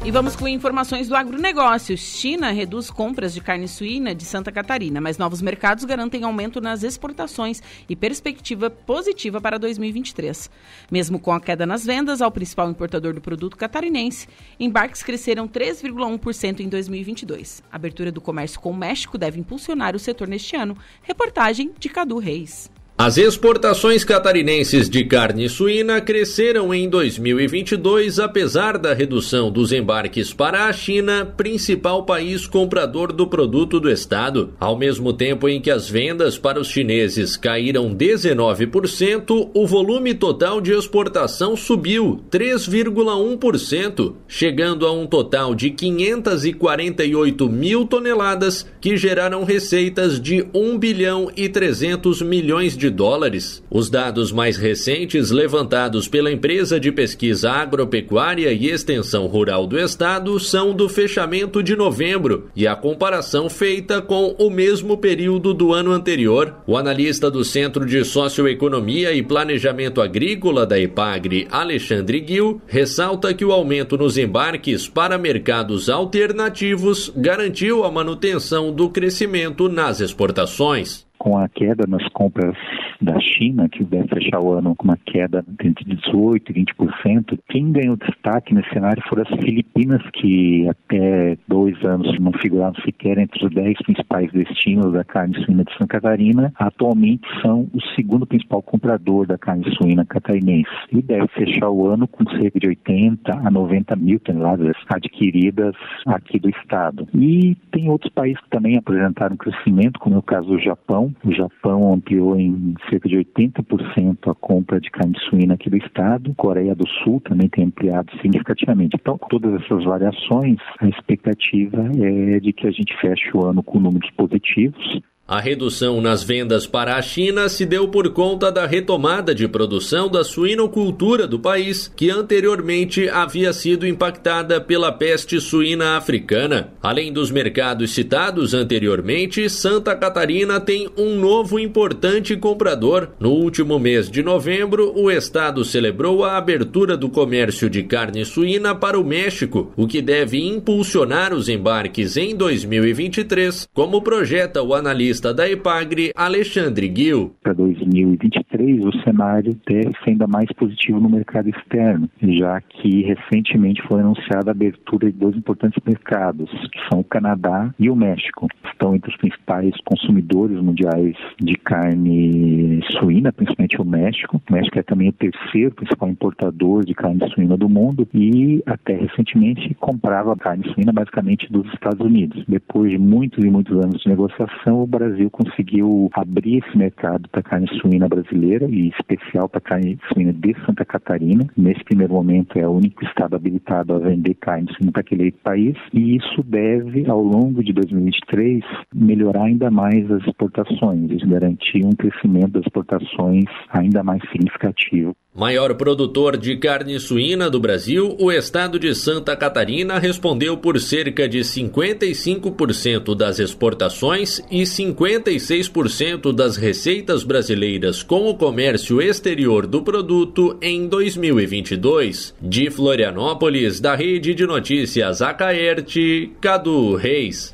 [0.04, 1.96] E vamos com informações do agronegócio.
[1.96, 6.82] China reduz compras de carne suína de Santa Catarina, mas novos mercados garantem aumento nas
[6.82, 10.50] exportações e perspectiva positiva para 2023.
[10.90, 14.26] Mesmo com a queda nas vendas ao principal importador do produto catarinense,
[14.58, 17.62] embarques cresceram 3,1% em 2022.
[17.70, 20.76] A abertura do comércio com o México deve impulsionar o setor neste ano.
[21.04, 22.68] Reportagem de Cadu Reis.
[23.04, 30.66] As exportações catarinenses de carne suína cresceram em 2022, apesar da redução dos embarques para
[30.66, 34.54] a China, principal país comprador do produto do estado.
[34.60, 40.60] Ao mesmo tempo em que as vendas para os chineses caíram 19%, o volume total
[40.60, 50.20] de exportação subiu 3,1%, chegando a um total de 548 mil toneladas, que geraram receitas
[50.20, 53.62] de 1 bilhão e 300 milhões de dólares.
[53.70, 60.38] Os dados mais recentes levantados pela empresa de pesquisa agropecuária e extensão rural do estado
[60.38, 65.92] são do fechamento de novembro e a comparação feita com o mesmo período do ano
[65.92, 66.54] anterior.
[66.66, 73.44] O analista do Centro de Socioeconomia e Planejamento Agrícola da IPAGRE, Alexandre Gil, ressalta que
[73.44, 81.38] o aumento nos embarques para mercados alternativos garantiu a manutenção do crescimento nas exportações com
[81.38, 82.56] a queda nas compras
[83.00, 87.70] da China, que deve fechar o ano com uma queda entre 18% e 20%, quem
[87.70, 93.46] ganhou destaque nesse cenário foram as Filipinas, que até dois anos não figuravam sequer entre
[93.46, 98.60] os dez principais destinos da carne suína de Santa Catarina, atualmente são o segundo principal
[98.60, 103.48] comprador da carne suína catarinense e deve fechar o ano com cerca de 80 a
[103.48, 107.06] 90 mil toneladas adquiridas aqui do estado.
[107.14, 111.11] E tem outros países que também apresentaram crescimento, como é o caso do Japão.
[111.24, 116.34] O Japão ampliou em cerca de 80% a compra de carne suína aqui do estado.
[116.34, 118.96] Coreia do Sul também tem ampliado significativamente.
[119.00, 123.78] Então, todas essas variações, a expectativa é de que a gente feche o ano com
[123.78, 125.02] números positivos
[125.32, 130.06] a redução nas vendas para a China se deu por conta da retomada de produção
[130.06, 136.74] da suinocultura do país, que anteriormente havia sido impactada pela peste suína africana.
[136.82, 143.08] Além dos mercados citados anteriormente, Santa Catarina tem um novo importante comprador.
[143.18, 148.74] No último mês de novembro, o estado celebrou a abertura do comércio de carne suína
[148.74, 155.21] para o México, o que deve impulsionar os embarques em 2023, como projeta o analista
[155.22, 157.32] economista da Epagre, Alexandre Gil.
[157.42, 163.82] Para 2023, o cenário deve ser ainda mais positivo no mercado externo, já que recentemente
[163.86, 168.48] foi anunciada a abertura de dois importantes mercados, que são o Canadá e o México.
[168.64, 174.42] Estão entre os principais consumidores mundiais de carne suína, principalmente o México.
[174.48, 178.94] O México é também o terceiro principal importador de carne suína do mundo e até
[178.94, 182.44] recentemente comprava carne suína basicamente dos Estados Unidos.
[182.48, 187.28] Depois de muitos e muitos anos de negociação, o Brasil Brasil conseguiu abrir esse mercado
[187.28, 191.44] para carne suína brasileira e especial para carne suína de Santa Catarina.
[191.56, 195.76] Nesse primeiro momento é o único estado habilitado a vender carne suína para aquele país
[195.92, 198.62] e isso deve, ao longo de 2023,
[198.94, 205.16] melhorar ainda mais as exportações, garantir um crescimento das exportações ainda mais significativo.
[205.34, 211.26] Maior produtor de carne suína do Brasil, o estado de Santa Catarina respondeu por cerca
[211.26, 220.58] de 55% das exportações e 56% das receitas brasileiras com o comércio exterior do produto
[220.60, 222.34] em 2022.
[222.38, 227.50] De Florianópolis, da Rede de Notícias Acaerte, Cadu Reis.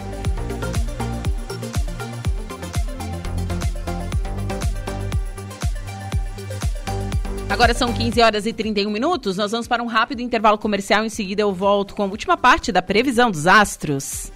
[7.59, 9.37] Agora são 15 horas e 31 minutos.
[9.37, 11.05] Nós vamos para um rápido intervalo comercial.
[11.05, 14.31] Em seguida, eu volto com a última parte da previsão dos astros.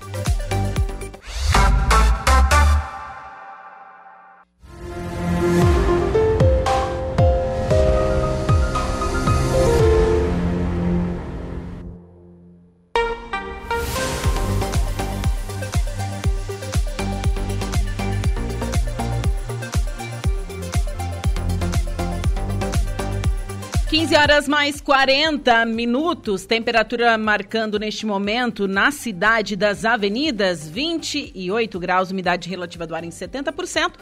[24.17, 32.49] Horas mais 40 minutos, temperatura marcando neste momento na cidade das avenidas 28 graus, umidade
[32.49, 33.93] relativa do ar em 70%.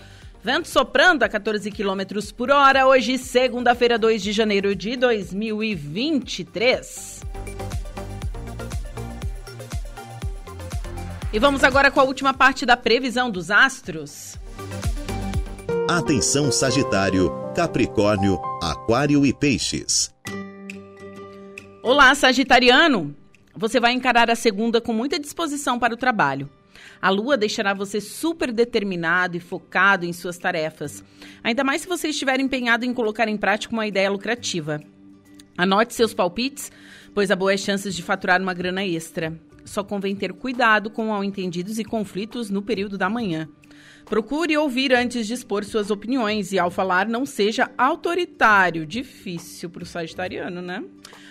[0.43, 7.21] Vento soprando a 14 quilômetros por hora, hoje, segunda-feira, 2 de janeiro de 2023.
[11.33, 14.37] E vamos agora com a última parte da previsão dos astros.
[15.89, 20.15] Atenção Sagitário, Capricórnio, Aquário e Peixes.
[21.83, 23.15] Olá, Sagitariano!
[23.55, 26.49] Você vai encarar a segunda com muita disposição para o trabalho.
[27.01, 31.05] A lua deixará você super determinado e focado em suas tarefas,
[31.43, 34.81] ainda mais se você estiver empenhado em colocar em prática uma ideia lucrativa.
[35.57, 36.71] Anote seus palpites,
[37.15, 39.39] pois há boas chances de faturar uma grana extra.
[39.65, 43.49] Só convém ter cuidado com mal-entendidos e conflitos no período da manhã.
[44.11, 48.85] Procure ouvir antes de expor suas opiniões e, ao falar, não seja autoritário.
[48.85, 50.83] Difícil para o sagitariano, né?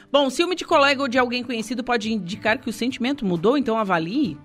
[0.09, 3.77] Bom, ciúme de colega ou de alguém conhecido pode indicar que o sentimento mudou, então
[3.77, 4.37] avalie.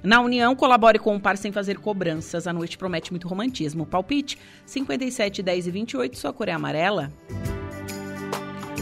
[0.00, 2.46] Na união, colabore com o par sem fazer cobranças.
[2.46, 3.84] A noite promete muito romantismo.
[3.84, 7.12] Palpite: 57, 10 e 28, sua cor é amarela.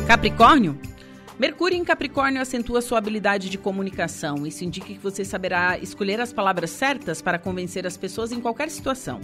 [0.06, 0.78] Capricórnio?
[1.38, 4.46] Mercúrio em Capricórnio acentua sua habilidade de comunicação.
[4.46, 8.70] Isso indica que você saberá escolher as palavras certas para convencer as pessoas em qualquer
[8.70, 9.20] situação.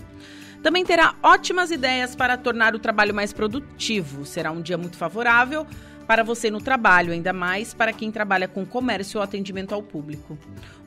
[0.62, 4.26] Também terá ótimas ideias para tornar o trabalho mais produtivo.
[4.26, 5.66] Será um dia muito favorável
[6.06, 10.38] para você no trabalho, ainda mais para quem trabalha com comércio ou atendimento ao público.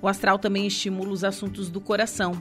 [0.01, 2.33] O astral também estimula os assuntos do coração.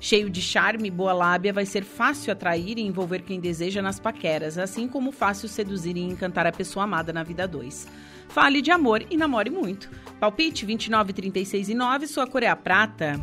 [0.00, 3.98] Cheio de charme e boa lábia, vai ser fácil atrair e envolver quem deseja nas
[3.98, 7.88] paqueras, assim como fácil seduzir e encantar a pessoa amada na vida 2.
[8.28, 9.90] Fale de amor e namore muito.
[10.20, 13.14] Palpite 29, 36 e 9, sua cor é prata.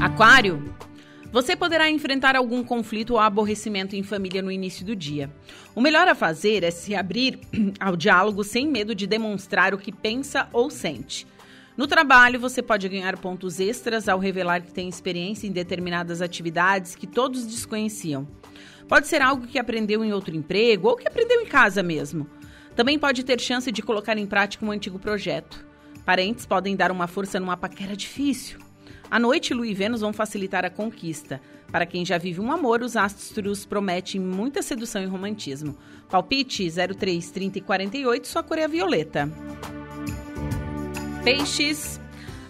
[0.00, 0.62] Aquário.
[1.32, 5.30] Você poderá enfrentar algum conflito ou aborrecimento em família no início do dia.
[5.74, 7.38] O melhor a fazer é se abrir
[7.80, 11.26] ao diálogo sem medo de demonstrar o que pensa ou sente.
[11.76, 16.94] No trabalho, você pode ganhar pontos extras ao revelar que tem experiência em determinadas atividades
[16.94, 18.26] que todos desconheciam.
[18.88, 22.26] Pode ser algo que aprendeu em outro emprego ou que aprendeu em casa mesmo.
[22.74, 25.66] Também pode ter chance de colocar em prática um antigo projeto.
[26.04, 28.65] Parentes podem dar uma força numa paquera difícil.
[29.10, 31.40] À noite, Lua e Vênus vão facilitar a conquista.
[31.70, 35.76] Para quem já vive um amor, os astros prometem muita sedução e romantismo.
[36.08, 39.30] Palpite 03, 30 e 48, sua cor é a violeta.
[41.22, 42.00] Peixes.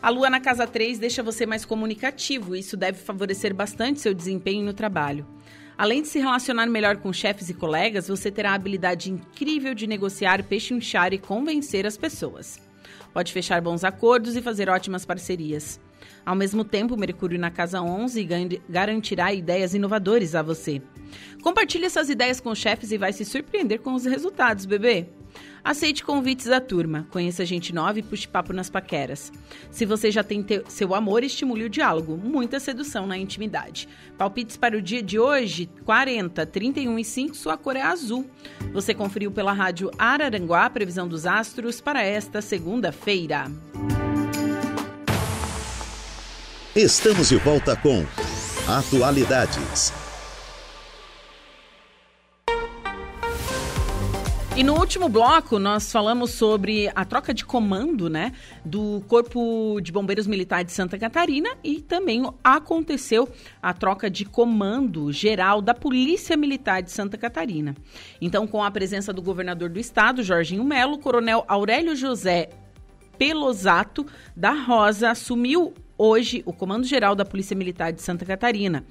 [0.03, 2.55] A lua na casa 3 deixa você mais comunicativo.
[2.55, 5.27] Isso deve favorecer bastante seu desempenho no trabalho.
[5.77, 9.87] Além de se relacionar melhor com chefes e colegas, você terá a habilidade incrível de
[9.87, 12.59] negociar, pechinchar e convencer as pessoas.
[13.13, 15.81] Pode fechar bons acordos e fazer ótimas parcerias.
[16.27, 18.29] Ao mesmo tempo, Mercúrio na casa 11
[18.69, 20.83] garantirá ideias inovadoras a você.
[21.41, 25.07] Compartilhe essas ideias com chefes e vai se surpreender com os resultados, bebê.
[25.63, 29.33] Aceite convites da turma, conheça gente nova e puxe papo nas paqueras.
[29.71, 33.89] Se você já tem seu amor, estimule o diálogo, muita sedução na intimidade.
[34.19, 38.29] Palpites para o dia de hoje, 40, 31 e 5, sua cor é azul.
[38.73, 43.47] Você conferiu pela rádio Araranguá a previsão dos astros para esta segunda-feira.
[46.77, 48.05] Estamos de volta com
[48.69, 49.95] Atualidades.
[54.55, 59.91] E no último bloco, nós falamos sobre a troca de comando, né, do Corpo de
[59.91, 63.27] Bombeiros Militar de Santa Catarina e também aconteceu
[63.63, 67.75] a troca de comando geral da Polícia Militar de Santa Catarina.
[68.21, 72.51] Então, com a presença do governador do estado, Jorginho Melo, coronel Aurélio José
[73.17, 74.07] Pelosato
[74.37, 78.85] da Rosa assumiu hoje o Comando Geral da Polícia Militar de Santa Catarina.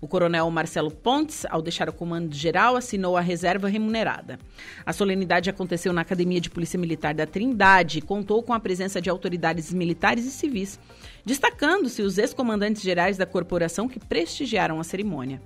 [0.00, 4.38] O coronel Marcelo Pontes, ao deixar o comando geral, assinou a reserva remunerada.
[4.86, 8.98] A solenidade aconteceu na Academia de Polícia Militar da Trindade e contou com a presença
[8.98, 10.80] de autoridades militares e civis,
[11.22, 15.42] destacando-se os ex-comandantes gerais da corporação que prestigiaram a cerimônia.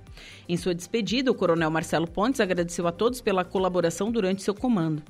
[0.47, 5.03] Em sua despedida, o coronel Marcelo Pontes agradeceu a todos pela colaboração durante seu comando.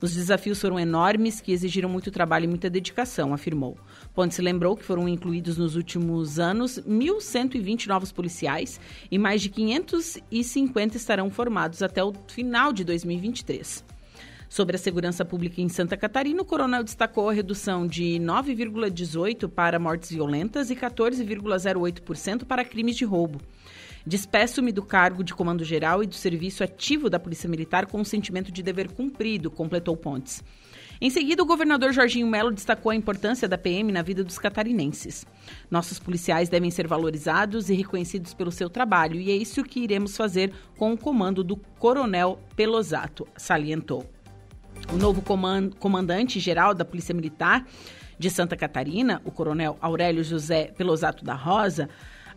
[0.00, 3.78] Os desafios foram enormes, que exigiram muito trabalho e muita dedicação, afirmou.
[4.14, 8.80] Pontes lembrou que foram incluídos nos últimos anos 1.120 novos policiais
[9.10, 13.84] e mais de 550 estarão formados até o final de 2023.
[14.48, 19.78] Sobre a segurança pública em Santa Catarina, o coronel destacou a redução de 9,18% para
[19.78, 23.40] mortes violentas e 14,08% para crimes de roubo.
[24.04, 28.04] Despeço-me do cargo de comando geral e do serviço ativo da Polícia Militar com o
[28.04, 30.42] sentimento de dever cumprido, completou Pontes.
[31.02, 35.26] Em seguida, o governador Jorginho Melo destacou a importância da PM na vida dos catarinenses.
[35.70, 40.14] Nossos policiais devem ser valorizados e reconhecidos pelo seu trabalho, e é isso que iremos
[40.14, 44.04] fazer com o comando do Coronel Pelosato, salientou.
[44.92, 45.22] O novo
[45.78, 47.66] comandante-geral da Polícia Militar
[48.18, 51.88] de Santa Catarina, o Coronel Aurélio José Pelosato da Rosa,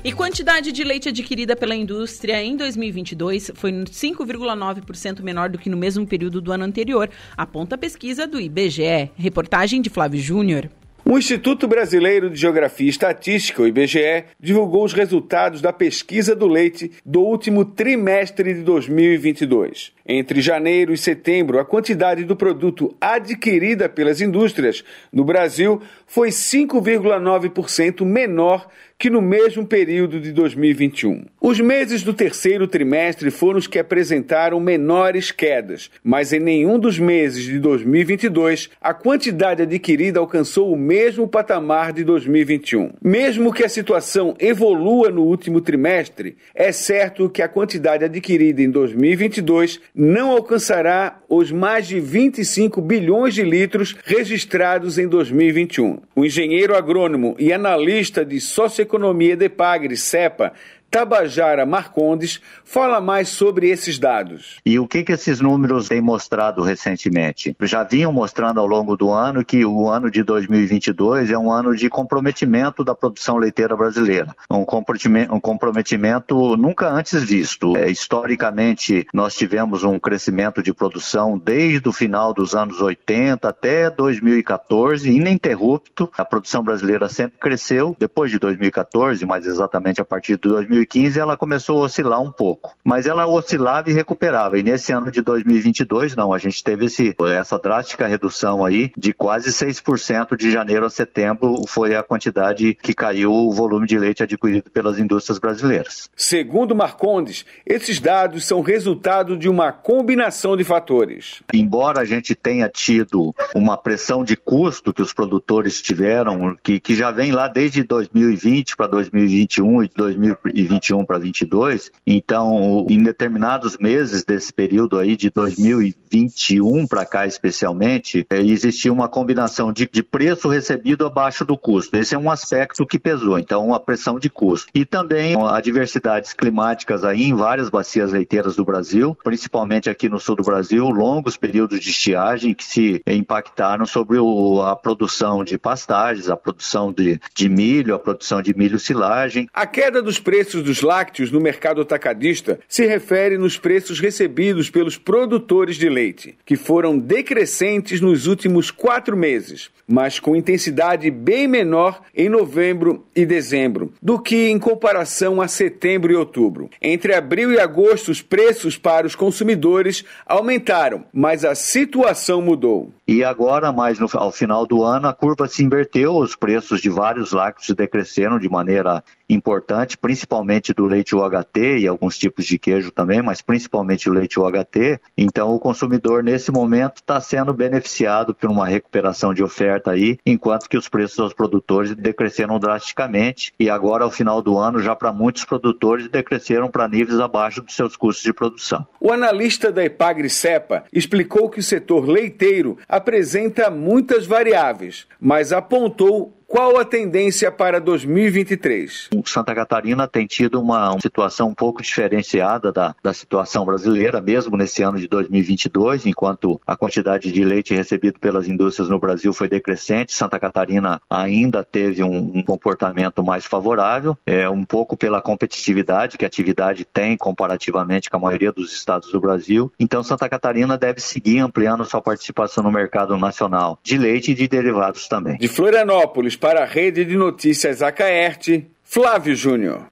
[0.05, 5.77] E quantidade de leite adquirida pela indústria em 2022 foi 5,9% menor do que no
[5.77, 9.13] mesmo período do ano anterior, aponta a pesquisa do IBGE.
[9.17, 10.69] Reportagem de Flávio Júnior.
[11.05, 16.47] O Instituto Brasileiro de Geografia e Estatística, o IBGE, divulgou os resultados da pesquisa do
[16.47, 19.93] leite do último trimestre de 2022.
[20.07, 28.05] Entre janeiro e setembro, a quantidade do produto adquirida pelas indústrias no Brasil foi 5,9%
[28.05, 28.69] menor
[29.03, 31.25] que no mesmo período de 2021.
[31.41, 37.01] Os meses do terceiro trimestre foram os que apresentaram menores quedas, mas em nenhum dos
[37.01, 42.93] meses de 2022 a quantidade adquirida alcançou o mesmo patamar de 2021.
[43.03, 48.71] Mesmo que a situação evolua no último trimestre, é certo que a quantidade adquirida em
[48.71, 55.99] 2022 não alcançará os mais de 25 bilhões de litros registrados em 2021.
[56.17, 60.53] O engenheiro agrônomo e analista de socioeconomia de Pagre, CEPA,
[60.93, 64.61] Tabajara Marcondes fala mais sobre esses dados.
[64.65, 67.57] E o que, que esses números têm mostrado recentemente?
[67.63, 71.75] Já vinham mostrando ao longo do ano que o ano de 2022 é um ano
[71.75, 74.37] de comprometimento da produção leiteira brasileira.
[74.51, 77.75] Um comprometimento, um comprometimento nunca antes visto.
[77.75, 83.89] É, historicamente, nós tivemos um crescimento de produção desde o final dos anos 80 até
[83.89, 86.13] 2014, ininterrupto.
[86.19, 87.97] A produção brasileira sempre cresceu.
[87.99, 92.31] Depois de 2014, mais exatamente a partir de 2015, 2015 ela começou a oscilar um
[92.31, 94.59] pouco, mas ela oscilava e recuperava.
[94.59, 99.13] E nesse ano de 2022, não, a gente teve esse, essa drástica redução aí de
[99.13, 104.23] quase 6% de janeiro a setembro foi a quantidade que caiu o volume de leite
[104.23, 106.09] adquirido pelas indústrias brasileiras.
[106.17, 111.43] Segundo Marcondes, esses dados são resultado de uma combinação de fatores.
[111.53, 116.95] Embora a gente tenha tido uma pressão de custo que os produtores tiveram, que, que
[116.95, 121.91] já vem lá desde 2020 para 2021 e 2022, 21 para 22.
[122.07, 129.09] Então, em determinados meses desse período aí, de 2021 para cá especialmente, é, existia uma
[129.09, 131.97] combinação de, de preço recebido abaixo do custo.
[131.97, 133.39] Esse é um aspecto que pesou.
[133.39, 134.71] Então, a pressão de custo.
[134.75, 140.37] E também adversidades climáticas aí em várias bacias leiteiras do Brasil, principalmente aqui no sul
[140.37, 146.31] do Brasil, longos períodos de estiagem que se impactaram sobre o, a produção de pastagens,
[146.31, 149.49] a produção de, de milho, a produção de milho silagem.
[149.53, 154.97] A queda dos preços dos lácteos no mercado atacadista se refere nos preços recebidos pelos
[154.97, 162.01] produtores de leite, que foram decrescentes nos últimos quatro meses, mas com intensidade bem menor
[162.15, 166.71] em novembro e dezembro do que em comparação a setembro e outubro.
[166.81, 172.93] Entre abril e agosto, os preços para os consumidores aumentaram, mas a situação mudou.
[173.07, 176.89] E agora, mais no, ao final do ano, a curva se inverteu, os preços de
[176.89, 179.03] vários lácteos decresceram de maneira
[179.35, 184.39] importante, principalmente do leite UHT e alguns tipos de queijo também, mas principalmente o leite
[184.39, 185.01] UHT.
[185.17, 190.69] Então, o consumidor, nesse momento, está sendo beneficiado por uma recuperação de oferta aí, enquanto
[190.69, 195.13] que os preços aos produtores decresceram drasticamente e agora, ao final do ano, já para
[195.13, 198.87] muitos produtores, decresceram para níveis abaixo dos seus custos de produção.
[199.01, 206.77] O analista da Epagri-Cepa explicou que o setor leiteiro apresenta muitas variáveis, mas apontou qual
[206.77, 209.09] a tendência para 2023?
[209.25, 214.83] Santa Catarina tem tido uma, situação um pouco diferenciada da, da situação brasileira, mesmo nesse
[214.83, 220.13] ano de 2022, enquanto a quantidade de leite recebido pelas indústrias no Brasil foi decrescente,
[220.13, 226.25] Santa Catarina ainda teve um, um comportamento mais favorável, é, um pouco pela competitividade que
[226.27, 229.73] a atividade tem comparativamente com a maioria dos estados do Brasil.
[229.81, 234.47] Então, Santa Catarina deve seguir ampliando sua participação no mercado nacional de leite e de
[234.47, 235.39] derivados também.
[235.39, 239.87] De Florianópolis, para a Rede de Notícias Acaerte, Flávio Júnior.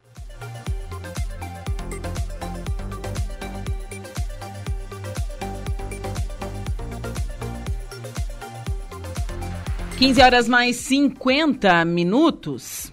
[9.97, 12.93] Quinze horas mais cinquenta minutos.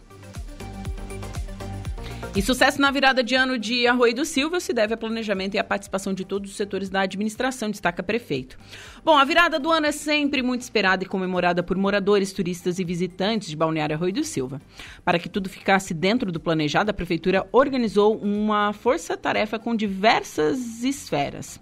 [2.38, 5.57] E sucesso na virada de ano de Arroio do Silva se deve a planejamento e
[5.57, 8.59] à participação de todos os setores da administração, destaca prefeito.
[9.03, 12.84] Bom, a virada do ano é sempre muito esperada e comemorada por moradores, turistas e
[12.84, 14.61] visitantes de Balneário Arroio do Silva.
[15.03, 21.59] Para que tudo ficasse dentro do planejado, a prefeitura organizou uma força-tarefa com diversas esferas.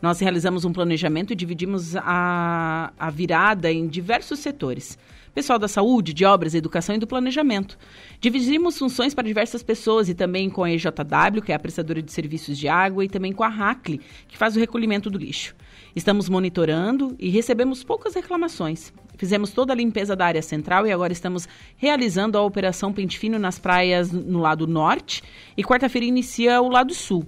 [0.00, 4.96] Nós realizamos um planejamento e dividimos a, a virada em diversos setores
[5.34, 7.76] pessoal da saúde, de obras, educação e do planejamento.
[8.20, 12.12] Dividimos funções para diversas pessoas e também com a EJW, que é a prestadora de
[12.12, 15.54] serviços de água, e também com a RACLE, que faz o recolhimento do lixo.
[15.94, 18.92] Estamos monitorando e recebemos poucas reclamações.
[19.16, 23.38] Fizemos toda a limpeza da área central e agora estamos realizando a operação Pente Fino
[23.38, 25.22] nas praias no lado norte
[25.56, 27.24] e quarta-feira inicia o lado sul.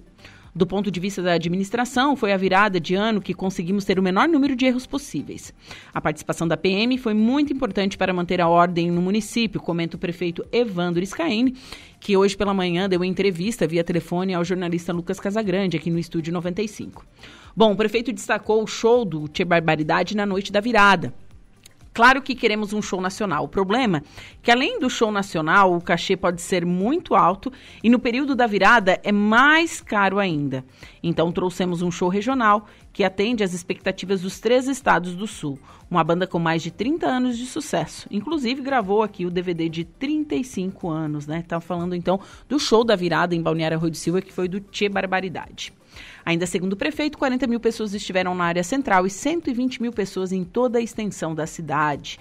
[0.57, 4.03] Do ponto de vista da administração, foi a virada de ano que conseguimos ter o
[4.03, 5.53] menor número de erros possíveis.
[5.93, 10.01] A participação da PM foi muito importante para manter a ordem no município, comenta o
[10.01, 11.55] prefeito Evandro Scaini,
[12.01, 16.33] que hoje pela manhã deu entrevista via telefone ao jornalista Lucas Casagrande, aqui no Estúdio
[16.33, 17.05] 95.
[17.55, 21.13] Bom, o prefeito destacou o show do Tia Barbaridade na noite da virada.
[21.97, 23.45] Claro que queremos um show nacional.
[23.45, 24.03] O problema é
[24.43, 27.51] que, além do show nacional, o cachê pode ser muito alto
[27.83, 30.63] e no período da virada é mais caro ainda.
[31.03, 35.59] Então, trouxemos um show regional que atende às expectativas dos três estados do Sul.
[35.91, 38.07] Uma banda com mais de 30 anos de sucesso.
[38.11, 41.43] Inclusive, gravou aqui o DVD de 35 anos, né?
[41.49, 44.61] Tá falando então do show da virada em Balneário Rui de Silva, que foi do
[44.61, 45.73] Tchê Barbaridade.
[46.27, 50.33] Ainda segundo o prefeito, 40 mil pessoas estiveram na área central e 120 mil pessoas
[50.33, 52.19] em toda a extensão da cidade.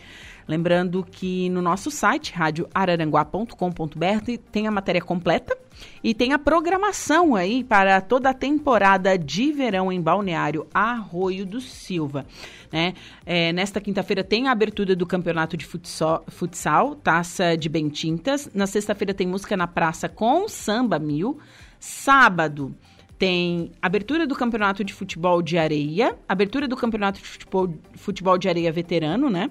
[0.47, 5.57] Lembrando que no nosso site, radioararanguá.com.br, tem a matéria completa
[6.03, 11.59] e tem a programação aí para toda a temporada de verão em Balneário Arroio do
[11.59, 12.27] Silva.
[12.71, 12.93] Né?
[13.25, 18.47] É, nesta quinta-feira tem a abertura do campeonato de futsal, futsal Taça de Bentintas.
[18.53, 21.39] Na sexta-feira tem música na praça com Samba Mil.
[21.79, 22.75] Sábado
[23.17, 28.49] tem abertura do campeonato de futebol de areia, abertura do campeonato de futebol, futebol de
[28.49, 29.49] areia veterano, né?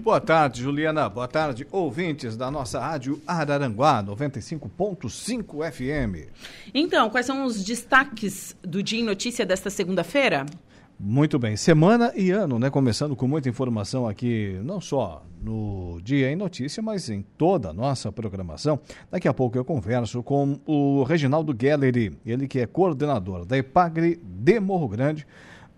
[0.00, 1.08] Boa tarde, Juliana.
[1.08, 6.32] Boa tarde, ouvintes da nossa rádio Araranguá 95.5 FM.
[6.74, 10.46] Então, quais são os destaques do Dia em Notícia desta segunda-feira?
[10.98, 12.70] Muito bem, semana e ano, né?
[12.70, 17.72] Começando com muita informação aqui, não só no Dia em Notícia, mas em toda a
[17.72, 18.80] nossa programação.
[19.08, 24.20] Daqui a pouco eu converso com o Reginaldo Gelleri, ele que é coordenador da EPAGRE
[24.20, 25.24] de Morro Grande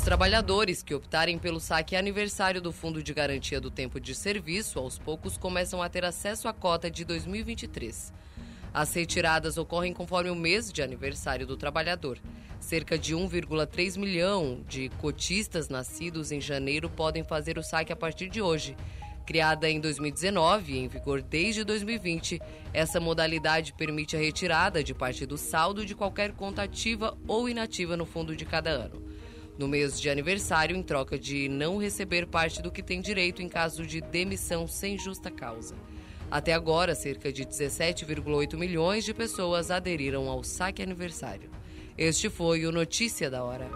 [0.06, 5.00] Trabalhadores que optarem pelo saque aniversário do Fundo de Garantia do Tempo de Serviço, aos
[5.00, 8.12] poucos começam a ter acesso à cota de 2023.
[8.72, 12.20] As retiradas ocorrem conforme o mês de aniversário do trabalhador.
[12.60, 18.28] Cerca de 1,3 milhão de cotistas nascidos em janeiro podem fazer o saque a partir
[18.28, 18.76] de hoje.
[19.26, 22.40] Criada em 2019 e em vigor desde 2020,
[22.72, 27.96] essa modalidade permite a retirada de parte do saldo de qualquer conta ativa ou inativa
[27.96, 29.15] no fundo de cada ano
[29.58, 33.48] no mês de aniversário em troca de não receber parte do que tem direito em
[33.48, 35.74] caso de demissão sem justa causa.
[36.30, 41.50] Até agora, cerca de 17,8 milhões de pessoas aderiram ao saque aniversário.
[41.96, 43.70] Este foi o Notícia da Hora.